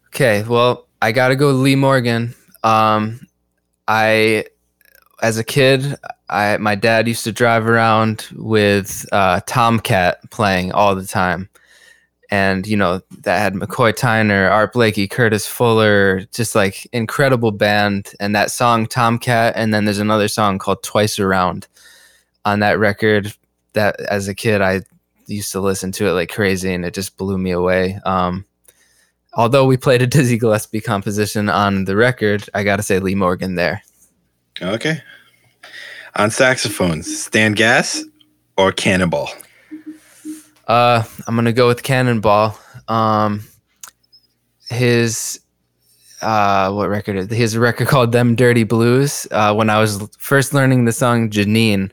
Okay. 0.08 0.43
Well, 0.43 0.88
I 1.01 1.12
got 1.12 1.29
to 1.29 1.36
go 1.36 1.51
Lee 1.51 1.75
Morgan. 1.75 2.36
Um, 2.63 3.21
I, 3.88 4.45
as 5.21 5.38
a 5.38 5.43
kid, 5.43 5.95
I 6.29 6.58
my 6.58 6.75
dad 6.75 7.08
used 7.08 7.23
to 7.23 7.32
drive 7.32 7.67
around 7.67 8.27
with 8.34 9.08
uh, 9.12 9.39
Tomcat 9.47 10.29
playing 10.29 10.71
all 10.73 10.93
the 10.93 11.08
time 11.08 11.49
and 12.31 12.67
you 12.67 12.77
know 12.77 13.01
that 13.21 13.39
had 13.39 13.53
McCoy 13.53 13.93
Tyner, 13.93 14.49
Art 14.51 14.73
Blakey, 14.73 15.07
Curtis 15.07 15.47
Fuller, 15.47 16.21
just 16.31 16.55
like 16.55 16.87
incredible 16.93 17.51
band. 17.51 18.13
And 18.19 18.35
that 18.35 18.51
song 18.51 18.85
Tomcat, 18.85 19.53
and 19.55 19.73
then 19.73 19.85
there's 19.85 19.99
another 19.99 20.27
song 20.27 20.59
called 20.59 20.83
Twice 20.83 21.19
Around 21.19 21.67
on 22.45 22.59
that 22.59 22.79
record. 22.79 23.33
That 23.73 23.99
as 24.01 24.27
a 24.27 24.35
kid 24.35 24.61
I 24.61 24.81
used 25.27 25.51
to 25.51 25.61
listen 25.61 25.91
to 25.93 26.07
it 26.07 26.11
like 26.11 26.29
crazy, 26.29 26.73
and 26.73 26.85
it 26.85 26.93
just 26.93 27.17
blew 27.17 27.37
me 27.37 27.51
away. 27.51 27.99
Um, 28.05 28.45
although 29.33 29.65
we 29.65 29.77
played 29.77 30.01
a 30.01 30.07
Dizzy 30.07 30.37
Gillespie 30.37 30.81
composition 30.81 31.49
on 31.49 31.85
the 31.85 31.95
record, 31.95 32.47
I 32.53 32.63
got 32.63 32.77
to 32.77 32.83
say 32.83 32.99
Lee 32.99 33.15
Morgan 33.15 33.55
there. 33.55 33.81
Okay. 34.61 35.01
On 36.15 36.29
saxophones, 36.29 37.23
Stan 37.25 37.53
Getz 37.53 38.03
or 38.57 38.71
Cannonball? 38.71 39.29
Uh, 40.69 41.03
I'm 41.25 41.36
gonna 41.36 41.51
go 41.51 41.67
with 41.67 41.82
Cannonball. 41.82 42.58
Um, 42.88 43.43
his 44.69 45.39
uh, 46.21 46.71
what 46.71 46.89
record? 46.89 47.15
Is, 47.15 47.32
his 47.32 47.58
record 47.58 47.88
called 47.88 48.12
"Them 48.12 48.36
Dirty 48.36 48.63
Blues." 48.63 49.25
Uh, 49.32 49.51
when 49.55 49.71
I 49.71 49.79
was 49.79 50.08
first 50.19 50.53
learning 50.53 50.86
the 50.86 50.91
song 50.91 51.32
Jeannine, 51.32 51.91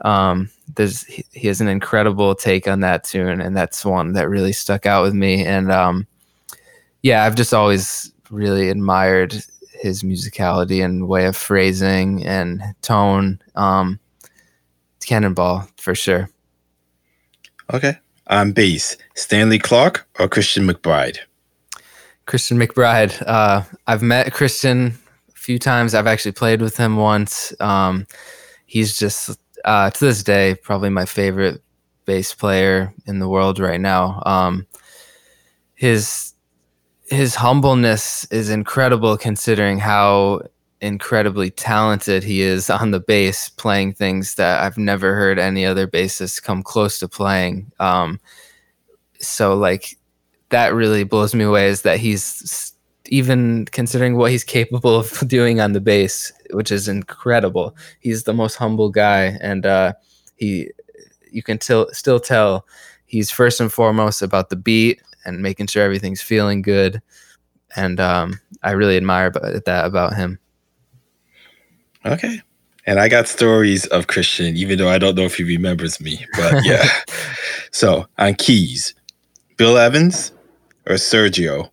um, 0.00 0.48
there's 0.76 1.04
he, 1.04 1.46
has 1.46 1.60
an 1.60 1.68
incredible 1.68 2.34
take 2.34 2.66
on 2.66 2.80
that 2.80 3.04
tune, 3.04 3.42
and 3.42 3.54
that's 3.54 3.84
one 3.84 4.14
that 4.14 4.30
really 4.30 4.52
stuck 4.54 4.86
out 4.86 5.02
with 5.02 5.12
me. 5.12 5.44
And 5.44 5.70
um, 5.70 6.06
yeah, 7.02 7.24
I've 7.24 7.36
just 7.36 7.52
always 7.52 8.10
really 8.30 8.70
admired 8.70 9.34
his 9.72 10.02
musicality 10.02 10.82
and 10.82 11.06
way 11.06 11.26
of 11.26 11.36
phrasing 11.36 12.24
and 12.24 12.62
tone. 12.80 13.42
Um, 13.56 14.00
Cannonball 15.04 15.68
for 15.76 15.94
sure. 15.94 16.30
Okay 17.74 17.98
on 18.28 18.52
bass, 18.52 18.96
Stanley 19.14 19.58
Clarke 19.58 20.06
or 20.18 20.28
Christian 20.28 20.66
McBride? 20.66 21.18
Christian 22.26 22.58
McBride. 22.58 23.22
Uh, 23.26 23.62
I've 23.86 24.02
met 24.02 24.32
Christian 24.32 24.98
a 25.28 25.38
few 25.38 25.58
times. 25.58 25.94
I've 25.94 26.08
actually 26.08 26.32
played 26.32 26.60
with 26.60 26.76
him 26.76 26.96
once. 26.96 27.52
Um, 27.60 28.06
he's 28.66 28.98
just 28.98 29.38
uh, 29.64 29.90
to 29.90 30.04
this 30.04 30.22
day 30.22 30.56
probably 30.62 30.90
my 30.90 31.04
favorite 31.04 31.62
bass 32.04 32.34
player 32.34 32.92
in 33.06 33.18
the 33.18 33.28
world 33.28 33.58
right 33.58 33.80
now. 33.80 34.22
Um, 34.26 34.66
his 35.74 36.32
his 37.08 37.36
humbleness 37.36 38.26
is 38.32 38.50
incredible 38.50 39.16
considering 39.16 39.78
how 39.78 40.42
incredibly 40.80 41.50
talented 41.50 42.22
he 42.22 42.40
is 42.40 42.68
on 42.70 42.90
the 42.90 43.00
bass, 43.00 43.48
playing 43.48 43.94
things 43.94 44.34
that 44.34 44.62
I've 44.62 44.78
never 44.78 45.14
heard 45.14 45.38
any 45.38 45.64
other 45.64 45.86
bassist 45.86 46.42
come 46.42 46.62
close 46.62 46.98
to 47.00 47.08
playing. 47.08 47.70
Um, 47.78 48.20
so 49.18 49.56
like 49.56 49.96
that 50.50 50.74
really 50.74 51.04
blows 51.04 51.34
me 51.34 51.44
away 51.44 51.68
is 51.68 51.82
that 51.82 51.98
he's 51.98 52.72
even 53.06 53.66
considering 53.66 54.16
what 54.16 54.30
he's 54.30 54.44
capable 54.44 54.96
of 54.96 55.10
doing 55.28 55.60
on 55.60 55.72
the 55.72 55.80
bass, 55.80 56.32
which 56.50 56.70
is 56.70 56.88
incredible. 56.88 57.76
He's 58.00 58.24
the 58.24 58.34
most 58.34 58.56
humble 58.56 58.90
guy, 58.90 59.38
and 59.40 59.64
uh, 59.66 59.92
he 60.36 60.70
you 61.30 61.42
can 61.42 61.60
still 61.60 61.88
still 61.92 62.20
tell 62.20 62.66
he's 63.06 63.30
first 63.30 63.60
and 63.60 63.72
foremost 63.72 64.22
about 64.22 64.50
the 64.50 64.56
beat 64.56 65.00
and 65.24 65.42
making 65.42 65.66
sure 65.66 65.82
everything's 65.82 66.22
feeling 66.22 66.62
good. 66.62 67.02
And 67.74 68.00
um, 68.00 68.40
I 68.62 68.72
really 68.72 68.96
admire 68.96 69.30
that 69.30 69.84
about 69.84 70.14
him. 70.14 70.38
Okay. 72.12 72.40
And 72.86 73.00
I 73.00 73.08
got 73.08 73.26
stories 73.26 73.86
of 73.86 74.06
Christian, 74.06 74.56
even 74.56 74.78
though 74.78 74.88
I 74.88 74.98
don't 74.98 75.16
know 75.16 75.24
if 75.24 75.36
he 75.36 75.42
remembers 75.42 76.00
me. 76.00 76.24
But 76.36 76.54
yeah. 76.64 76.88
so 77.72 78.06
on 78.18 78.34
keys, 78.34 78.94
Bill 79.56 79.76
Evans 79.76 80.32
or 80.86 80.94
Sergio 80.94 81.70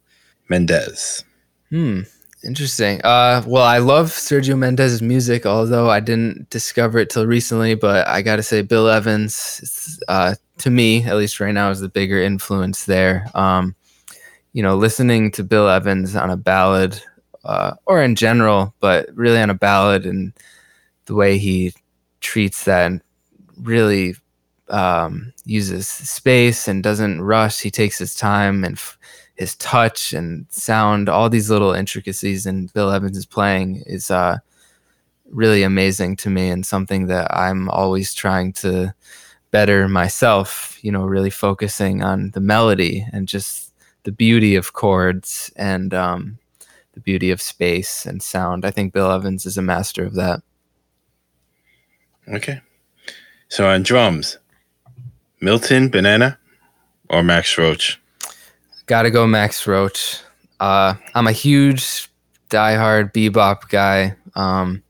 Mendes? 0.50 1.24
Hmm. 1.70 2.02
Interesting. 2.44 3.00
Uh, 3.06 3.42
well, 3.48 3.64
I 3.64 3.78
love 3.78 4.08
Sergio 4.08 4.58
Mendes's 4.58 5.02
music, 5.02 5.46
although 5.46 5.90
I 5.90 6.02
didn't 6.02 6.50
discover 6.50 7.00
it 7.00 7.10
till 7.10 7.26
recently. 7.26 7.76
But 7.76 8.06
I 8.08 8.22
got 8.22 8.36
to 8.36 8.44
say, 8.44 8.62
Bill 8.62 8.90
Evans, 8.90 10.02
uh, 10.10 10.36
to 10.58 10.70
me, 10.70 11.04
at 11.06 11.16
least 11.16 11.40
right 11.40 11.54
now, 11.54 11.70
is 11.70 11.80
the 11.80 11.88
bigger 11.88 12.22
influence 12.22 12.84
there. 12.84 13.28
Um, 13.34 13.76
you 14.52 14.62
know, 14.62 14.76
listening 14.76 15.32
to 15.32 15.44
Bill 15.44 15.70
Evans 15.70 16.18
on 16.18 16.30
a 16.30 16.38
ballad 16.38 17.02
uh, 17.44 17.74
or 17.86 18.02
in 18.02 18.16
general, 18.16 18.74
but 18.80 19.10
really 19.16 19.40
on 19.40 19.50
a 19.50 19.56
ballad 19.56 20.06
and 20.06 20.34
the 21.06 21.16
way 21.16 21.38
he 21.38 21.74
treats 22.22 22.64
that 22.66 22.86
and 22.86 23.02
really 23.62 24.16
um, 24.70 25.34
uses 25.46 25.88
space 25.88 26.68
and 26.68 26.84
doesn't 26.84 27.22
rush. 27.22 27.62
He 27.62 27.72
takes 27.72 27.98
his 27.98 28.16
time 28.16 28.64
and 28.64 28.76
f- 28.76 28.98
his 29.36 29.56
touch 29.56 30.14
and 30.14 30.46
sound, 30.50 31.10
all 31.10 31.30
these 31.30 31.50
little 31.50 31.74
intricacies 31.74 32.46
in 32.46 32.68
Bill 32.68 32.92
Evans' 32.92 33.18
is 33.18 33.26
playing 33.26 33.84
is 33.86 34.12
uh, 34.12 34.38
really 35.30 35.64
amazing 35.64 36.16
to 36.18 36.30
me 36.30 36.50
and 36.50 36.66
something 36.66 37.08
that 37.08 37.36
I'm 37.36 37.70
always 37.70 38.14
trying 38.14 38.54
to 38.54 38.94
better 39.52 39.88
myself, 39.88 40.80
you 40.82 40.92
know, 40.92 41.04
really 41.04 41.30
focusing 41.30 42.04
on 42.04 42.32
the 42.32 42.40
melody 42.40 43.06
and 43.12 43.28
just 43.28 43.74
the 44.04 44.12
beauty 44.12 44.56
of 44.56 44.74
chords 44.74 45.52
and 45.56 45.94
um, 45.94 46.38
the 46.94 47.00
beauty 47.00 47.32
of 47.32 47.42
space 47.42 48.06
and 48.06 48.22
sound. 48.22 48.66
I 48.66 48.72
think 48.72 48.94
Bill 48.94 49.12
Evans 49.12 49.46
is 49.46 49.58
a 49.58 49.62
master 49.62 50.06
of 50.06 50.14
that. 50.16 50.42
Okay. 52.28 52.62
So 53.50 53.68
on 53.68 53.84
drums, 53.84 54.38
Milton 55.42 55.90
Banana 55.90 56.40
or 57.10 57.24
Max 57.24 57.58
Roach? 57.58 58.02
Gotta 58.86 59.12
go 59.12 59.28
Max 59.28 59.68
Roach. 59.68 60.20
Uh, 60.60 60.96
I'm 61.14 61.28
a 61.28 61.32
huge 61.32 62.10
diehard 62.50 63.14
bebop 63.14 63.70
guy. 63.70 64.16
Um, 64.36 64.84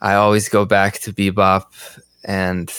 I 0.00 0.14
always 0.14 0.48
go 0.48 0.64
back 0.64 0.98
to 1.00 1.12
bebop 1.12 1.66
and 2.24 2.72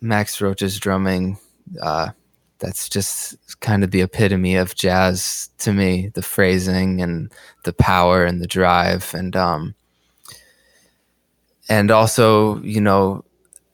Max 0.00 0.40
Roach's 0.40 0.78
drumming. 0.78 1.38
Uh, 1.80 2.10
that's 2.60 2.88
just 2.88 3.36
kind 3.60 3.82
of 3.82 3.90
the 3.90 4.02
epitome 4.02 4.54
of 4.54 4.74
jazz 4.74 5.50
to 5.58 5.72
me 5.72 6.08
the 6.14 6.22
phrasing 6.22 7.00
and 7.02 7.32
the 7.64 7.72
power 7.72 8.24
and 8.24 8.40
the 8.40 8.46
drive 8.46 9.12
and 9.14 9.34
um 9.34 9.74
and 11.68 11.90
also 11.90 12.60
you 12.62 12.80
know 12.80 13.24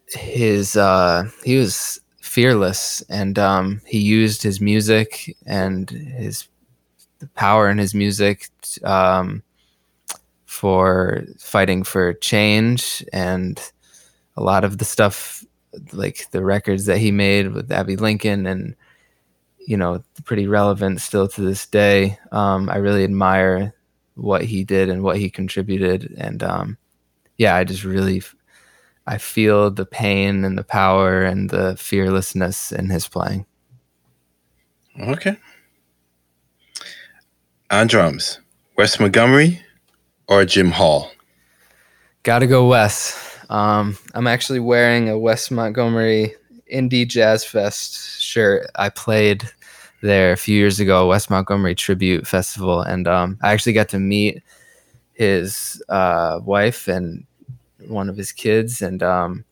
his 0.08 0.76
uh 0.76 1.28
he 1.44 1.56
was 1.56 2.00
fearless 2.20 3.02
and 3.08 3.38
um 3.38 3.80
he 3.86 3.98
used 3.98 4.42
his 4.42 4.60
music 4.60 5.36
and 5.46 5.90
his 5.90 6.48
the 7.18 7.26
power 7.28 7.70
in 7.70 7.78
his 7.78 7.94
music 7.94 8.48
um 8.84 9.42
for 10.44 11.24
fighting 11.38 11.82
for 11.82 12.12
change 12.14 13.04
and 13.12 13.72
a 14.36 14.42
lot 14.42 14.64
of 14.64 14.78
the 14.78 14.84
stuff 14.84 15.45
like 15.92 16.30
the 16.30 16.44
records 16.44 16.86
that 16.86 16.98
he 16.98 17.10
made 17.10 17.52
with 17.52 17.70
Abbey 17.70 17.96
Lincoln 17.96 18.46
and 18.46 18.74
you 19.58 19.76
know 19.76 20.02
pretty 20.24 20.46
relevant 20.46 21.00
still 21.00 21.28
to 21.28 21.40
this 21.40 21.66
day. 21.66 22.18
Um, 22.32 22.70
I 22.70 22.76
really 22.76 23.04
admire 23.04 23.74
what 24.14 24.44
he 24.44 24.64
did 24.64 24.88
and 24.88 25.02
what 25.02 25.18
he 25.18 25.30
contributed, 25.30 26.14
and 26.16 26.42
um, 26.42 26.78
yeah, 27.36 27.54
I 27.54 27.64
just 27.64 27.84
really 27.84 28.22
I 29.06 29.18
feel 29.18 29.70
the 29.70 29.86
pain 29.86 30.44
and 30.44 30.58
the 30.58 30.64
power 30.64 31.22
and 31.22 31.50
the 31.50 31.76
fearlessness 31.76 32.72
in 32.72 32.90
his 32.90 33.06
playing. 33.06 33.46
Okay. 35.00 35.36
On 37.70 37.86
drums, 37.86 38.40
Wes 38.76 38.98
Montgomery 38.98 39.60
or 40.28 40.44
Jim 40.44 40.70
Hall? 40.70 41.10
Gotta 42.22 42.46
go 42.46 42.68
Wes. 42.68 43.25
Um, 43.50 43.96
I'm 44.14 44.26
actually 44.26 44.60
wearing 44.60 45.08
a 45.08 45.18
Wes 45.18 45.50
Montgomery 45.50 46.34
Indy 46.66 47.04
Jazz 47.04 47.44
Fest 47.44 48.20
shirt. 48.20 48.70
I 48.76 48.88
played 48.88 49.48
there 50.02 50.32
a 50.32 50.36
few 50.36 50.56
years 50.56 50.80
ago, 50.80 51.08
Wes 51.08 51.30
Montgomery 51.30 51.74
Tribute 51.74 52.26
Festival, 52.26 52.80
and 52.80 53.06
um, 53.06 53.38
I 53.42 53.52
actually 53.52 53.72
got 53.72 53.88
to 53.90 53.98
meet 53.98 54.42
his 55.12 55.82
uh, 55.88 56.40
wife 56.42 56.88
and 56.88 57.24
one 57.86 58.08
of 58.08 58.16
his 58.16 58.32
kids, 58.32 58.82
and 58.82 59.02
um, 59.02 59.44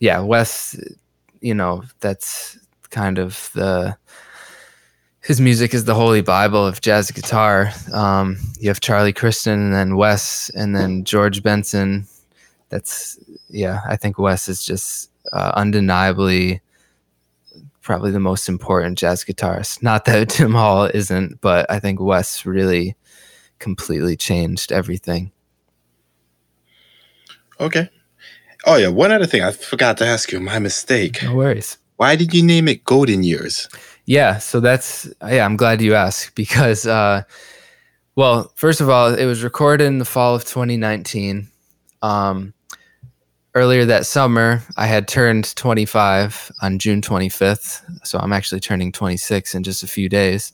yeah, 0.00 0.20
Wes, 0.20 0.78
you 1.40 1.54
know, 1.54 1.82
that's 2.00 2.58
kind 2.90 3.18
of 3.18 3.50
the 3.54 3.96
his 5.20 5.40
music 5.40 5.74
is 5.74 5.84
the 5.84 5.94
holy 5.94 6.20
bible 6.22 6.64
of 6.64 6.80
jazz 6.80 7.10
guitar. 7.10 7.72
Um, 7.92 8.38
you 8.60 8.68
have 8.68 8.80
Charlie 8.80 9.12
Christian, 9.12 9.54
and 9.54 9.74
then 9.74 9.96
Wes, 9.96 10.50
and 10.50 10.74
then 10.74 11.04
George 11.04 11.42
Benson. 11.42 12.06
That's 12.68 13.18
yeah, 13.48 13.80
I 13.88 13.96
think 13.96 14.18
Wes 14.18 14.48
is 14.48 14.64
just 14.64 15.10
uh, 15.32 15.52
undeniably 15.54 16.60
probably 17.82 18.10
the 18.10 18.20
most 18.20 18.48
important 18.48 18.98
jazz 18.98 19.24
guitarist. 19.24 19.82
Not 19.82 20.04
that 20.06 20.30
Jim 20.36 20.52
Hall 20.52 20.90
isn't, 20.92 21.40
but 21.40 21.70
I 21.70 21.78
think 21.78 22.00
Wes 22.00 22.44
really 22.44 22.96
completely 23.60 24.16
changed 24.16 24.72
everything. 24.72 25.30
Okay. 27.60 27.88
Oh 28.66 28.76
yeah, 28.76 28.88
one 28.88 29.12
other 29.12 29.26
thing 29.26 29.42
I 29.42 29.52
forgot 29.52 29.96
to 29.98 30.06
ask 30.06 30.32
you. 30.32 30.40
My 30.40 30.58
mistake. 30.58 31.22
No 31.22 31.36
worries. 31.36 31.78
Why 31.96 32.16
did 32.16 32.34
you 32.34 32.42
name 32.42 32.68
it 32.68 32.84
Golden 32.84 33.22
Years? 33.22 33.68
Yeah, 34.04 34.38
so 34.38 34.60
that's 34.60 35.08
yeah. 35.22 35.44
I'm 35.44 35.56
glad 35.56 35.80
you 35.80 35.94
asked 35.94 36.34
because, 36.34 36.86
uh, 36.86 37.22
well, 38.14 38.52
first 38.56 38.80
of 38.80 38.88
all, 38.88 39.14
it 39.14 39.26
was 39.26 39.42
recorded 39.42 39.84
in 39.84 39.98
the 39.98 40.04
fall 40.04 40.34
of 40.34 40.44
2019. 40.44 41.48
Um, 42.02 42.52
earlier 43.56 43.86
that 43.86 44.04
summer, 44.04 44.62
I 44.76 44.86
had 44.86 45.08
turned 45.08 45.56
25 45.56 46.52
on 46.60 46.78
June 46.78 47.00
25th. 47.00 48.06
So 48.06 48.18
I'm 48.18 48.34
actually 48.34 48.60
turning 48.60 48.92
26 48.92 49.54
in 49.54 49.62
just 49.62 49.82
a 49.82 49.86
few 49.86 50.10
days. 50.10 50.52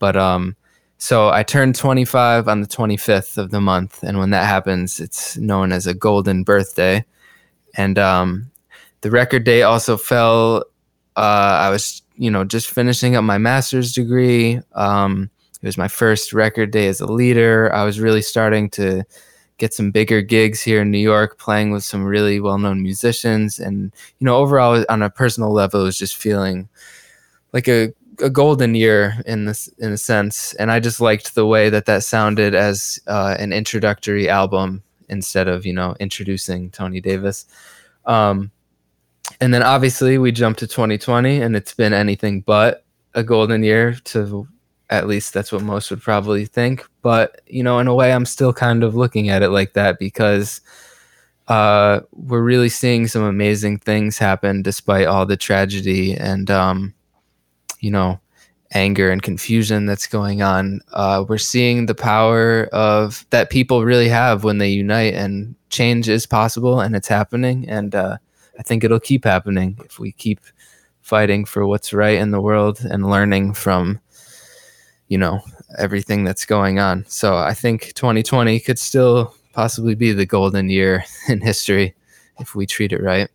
But 0.00 0.16
um, 0.16 0.56
so 0.98 1.28
I 1.28 1.44
turned 1.44 1.76
25 1.76 2.48
on 2.48 2.60
the 2.60 2.66
25th 2.66 3.38
of 3.38 3.52
the 3.52 3.60
month. 3.60 4.02
And 4.02 4.18
when 4.18 4.30
that 4.30 4.46
happens, 4.46 4.98
it's 4.98 5.38
known 5.38 5.70
as 5.70 5.86
a 5.86 5.94
golden 5.94 6.42
birthday. 6.42 7.04
And 7.76 7.96
um, 7.96 8.50
the 9.02 9.10
record 9.12 9.44
date 9.44 9.62
also 9.62 9.96
fell. 9.96 10.64
Uh, 11.14 11.58
I 11.60 11.70
was, 11.70 12.02
you 12.16 12.30
know, 12.30 12.42
just 12.42 12.68
finishing 12.68 13.14
up 13.14 13.22
my 13.22 13.38
master's 13.38 13.92
degree. 13.92 14.58
Um, 14.72 15.30
it 15.62 15.66
was 15.66 15.78
my 15.78 15.86
first 15.86 16.32
record 16.32 16.72
day 16.72 16.88
as 16.88 17.00
a 17.00 17.06
leader. 17.06 17.72
I 17.72 17.84
was 17.84 18.00
really 18.00 18.22
starting 18.22 18.68
to 18.70 19.04
get 19.62 19.72
some 19.72 19.92
bigger 19.92 20.20
gigs 20.22 20.60
here 20.60 20.82
in 20.82 20.90
New 20.90 20.98
York, 20.98 21.38
playing 21.38 21.70
with 21.70 21.84
some 21.84 22.02
really 22.02 22.40
well-known 22.40 22.82
musicians, 22.82 23.60
and 23.60 23.92
you 24.18 24.24
know, 24.24 24.34
overall 24.34 24.84
on 24.88 25.02
a 25.02 25.08
personal 25.08 25.52
level, 25.52 25.82
it 25.82 25.84
was 25.84 25.96
just 25.96 26.16
feeling 26.16 26.68
like 27.52 27.68
a 27.68 27.92
a 28.20 28.28
golden 28.28 28.74
year 28.74 29.14
in 29.24 29.44
this 29.44 29.68
in 29.78 29.92
a 29.92 29.96
sense. 29.96 30.52
And 30.54 30.72
I 30.72 30.80
just 30.80 31.00
liked 31.00 31.36
the 31.36 31.46
way 31.46 31.70
that 31.70 31.86
that 31.86 32.02
sounded 32.02 32.56
as 32.56 32.98
uh, 33.06 33.36
an 33.38 33.52
introductory 33.52 34.28
album 34.28 34.82
instead 35.08 35.46
of 35.46 35.64
you 35.64 35.72
know 35.72 35.94
introducing 36.00 36.68
Tony 36.70 37.00
Davis. 37.00 37.46
Um, 38.04 38.50
and 39.40 39.54
then 39.54 39.62
obviously 39.62 40.18
we 40.18 40.32
jumped 40.32 40.58
to 40.58 40.66
2020, 40.66 41.40
and 41.40 41.54
it's 41.54 41.72
been 41.72 41.92
anything 41.92 42.40
but 42.40 42.84
a 43.14 43.22
golden 43.22 43.62
year 43.62 43.94
to 44.06 44.48
at 44.92 45.08
least 45.08 45.32
that's 45.32 45.50
what 45.50 45.62
most 45.62 45.90
would 45.90 46.02
probably 46.02 46.44
think. 46.44 46.86
But, 47.00 47.40
you 47.46 47.62
know, 47.62 47.78
in 47.78 47.88
a 47.88 47.94
way, 47.94 48.12
I'm 48.12 48.26
still 48.26 48.52
kind 48.52 48.84
of 48.84 48.94
looking 48.94 49.30
at 49.30 49.42
it 49.42 49.48
like 49.48 49.72
that 49.72 49.98
because 49.98 50.60
uh, 51.48 52.00
we're 52.12 52.42
really 52.42 52.68
seeing 52.68 53.06
some 53.08 53.22
amazing 53.22 53.78
things 53.78 54.18
happen 54.18 54.62
despite 54.62 55.06
all 55.06 55.24
the 55.24 55.36
tragedy 55.36 56.14
and, 56.14 56.50
um, 56.50 56.94
you 57.80 57.90
know, 57.90 58.20
anger 58.74 59.10
and 59.10 59.22
confusion 59.22 59.86
that's 59.86 60.06
going 60.06 60.42
on. 60.42 60.80
Uh, 60.92 61.24
we're 61.26 61.38
seeing 61.38 61.86
the 61.86 61.94
power 61.94 62.64
of 62.72 63.26
that 63.30 63.50
people 63.50 63.84
really 63.84 64.08
have 64.08 64.44
when 64.44 64.58
they 64.58 64.68
unite, 64.68 65.14
and 65.14 65.54
change 65.70 66.08
is 66.08 66.26
possible 66.26 66.80
and 66.80 66.94
it's 66.94 67.08
happening. 67.08 67.68
And 67.68 67.94
uh, 67.94 68.18
I 68.58 68.62
think 68.62 68.84
it'll 68.84 69.00
keep 69.00 69.24
happening 69.24 69.78
if 69.84 69.98
we 69.98 70.12
keep 70.12 70.40
fighting 71.00 71.44
for 71.44 71.66
what's 71.66 71.92
right 71.92 72.18
in 72.18 72.30
the 72.30 72.40
world 72.40 72.80
and 72.80 73.10
learning 73.10 73.54
from 73.54 74.00
you 75.12 75.18
know 75.18 75.42
everything 75.78 76.24
that's 76.24 76.46
going 76.46 76.78
on. 76.78 77.04
So 77.06 77.36
I 77.36 77.52
think 77.52 77.92
2020 77.92 78.58
could 78.60 78.78
still 78.78 79.34
possibly 79.52 79.94
be 79.94 80.12
the 80.12 80.24
golden 80.24 80.70
year 80.70 81.04
in 81.28 81.42
history 81.42 81.94
if 82.38 82.54
we 82.54 82.64
treat 82.64 82.92
it 82.92 83.02
right. 83.02 83.28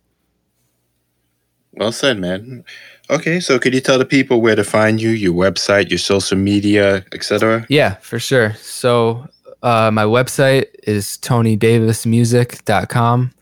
Well 1.74 1.92
said, 1.92 2.18
man. 2.18 2.64
Okay, 3.10 3.38
so 3.38 3.60
could 3.60 3.74
you 3.74 3.80
tell 3.80 3.98
the 3.98 4.04
people 4.04 4.40
where 4.40 4.56
to 4.56 4.64
find 4.64 5.00
you, 5.00 5.10
your 5.10 5.32
website, 5.32 5.90
your 5.90 6.00
social 6.00 6.36
media, 6.36 7.04
etc.? 7.12 7.64
Yeah, 7.68 7.94
for 7.96 8.18
sure. 8.18 8.54
So 8.54 9.28
uh, 9.62 9.92
my 9.92 10.02
website 10.02 10.66
is 10.82 11.16
tonydavismusic.com. 11.22 13.32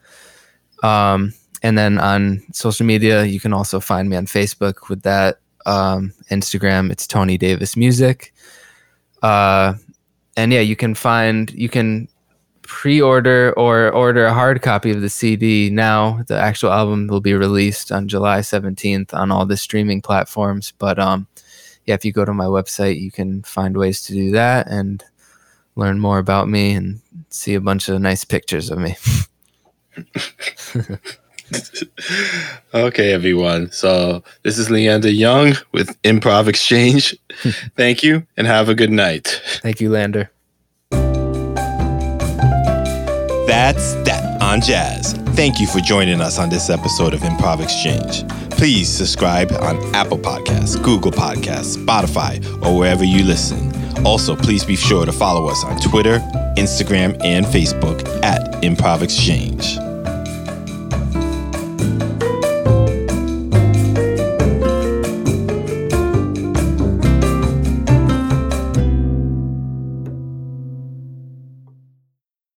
Um, 0.83 1.33
and 1.63 1.79
then 1.79 1.99
on 1.99 2.43
social 2.53 2.85
media, 2.85 3.25
you 3.25 3.41
can 3.41 3.55
also 3.55 3.81
find 3.81 4.11
me 4.11 4.17
on 4.17 4.27
Facebook 4.27 4.91
with 4.91 5.01
that 5.03 5.39
um, 5.67 6.15
Instagram. 6.31 6.91
It's 6.91 7.07
Tony 7.07 7.37
Davis 7.37 7.77
Music. 7.77 8.33
Uh, 9.23 9.75
and 10.37 10.53
yeah, 10.53 10.61
you 10.61 10.77
can 10.77 10.95
find 10.95 11.51
you 11.53 11.69
can 11.69 12.09
pre-order 12.63 13.53
or 13.57 13.91
order 13.91 14.25
a 14.25 14.35
hard 14.35 14.63
copy 14.63 14.91
of 14.91 15.01
the 15.01 15.09
CD 15.09 15.71
now. 15.71 16.23
The 16.27 16.39
actual 16.39 16.73
album 16.73 17.07
will 17.09 17.21
be 17.21 17.35
released 17.35 17.93
on 17.93 18.09
July 18.09 18.41
17th 18.41 19.15
on 19.15 19.31
all 19.31 19.47
the 19.47 19.57
streaming 19.57 20.03
platforms. 20.03 20.73
But 20.79 20.99
um, 20.99 21.27
yeah, 21.85 21.95
if 21.95 22.05
you 22.05 22.13
go 22.13 22.25
to 22.25 22.33
my 22.33 22.47
website, 22.47 23.01
you 23.01 23.11
can 23.11 23.43
find 23.43 23.77
ways 23.77 24.03
to 24.03 24.13
do 24.13 24.31
that 24.33 24.69
and 24.69 25.05
learn 25.77 26.01
more 26.01 26.19
about 26.19 26.49
me 26.49 26.73
and 26.73 27.01
see 27.29 27.55
a 27.55 27.61
bunch 27.61 27.89
of 27.89 28.01
nice 28.01 28.25
pictures 28.25 28.71
of 28.71 28.79
me. 28.79 28.97
okay, 32.75 33.13
everyone. 33.13 33.71
So 33.71 34.23
this 34.43 34.59
is 34.59 34.71
Leander 34.71 35.11
Young 35.11 35.55
with 35.73 36.01
Improv 36.03 36.49
Exchange. 36.49 37.17
Thank 37.77 38.03
you 38.03 38.27
and 38.37 38.47
have 38.47 38.69
a 38.69 38.75
good 38.75 38.91
night. 38.91 39.41
Thank 39.63 39.81
you, 39.81 39.91
Leander. 39.91 40.31
That's 43.47 43.95
that 44.05 44.43
on 44.43 44.61
jazz. 44.61 45.13
Thank 45.35 45.61
you 45.61 45.67
for 45.67 45.81
joining 45.81 46.21
us 46.21 46.39
on 46.39 46.49
this 46.49 46.71
episode 46.71 47.15
of 47.15 47.21
Improv 47.21 47.63
Exchange. 47.63 48.27
Please 48.51 48.89
subscribe 48.89 49.53
on 49.53 49.77
Apple 49.95 50.19
Podcasts, 50.19 50.83
Google 50.83 51.13
Podcasts, 51.13 51.77
Spotify, 51.77 52.43
or 52.65 52.77
wherever 52.77 53.05
you 53.05 53.23
listen. 53.23 53.73
Also, 54.05 54.35
please 54.35 54.65
be 54.65 54.77
sure 54.77 55.05
to 55.05 55.13
follow 55.13 55.47
us 55.47 55.65
on 55.65 55.79
Twitter, 55.81 56.19
Instagram, 56.57 57.21
and 57.25 57.45
Facebook 57.47 58.07
at 58.23 58.41
Improv 58.63 59.03
Exchange. 59.03 59.79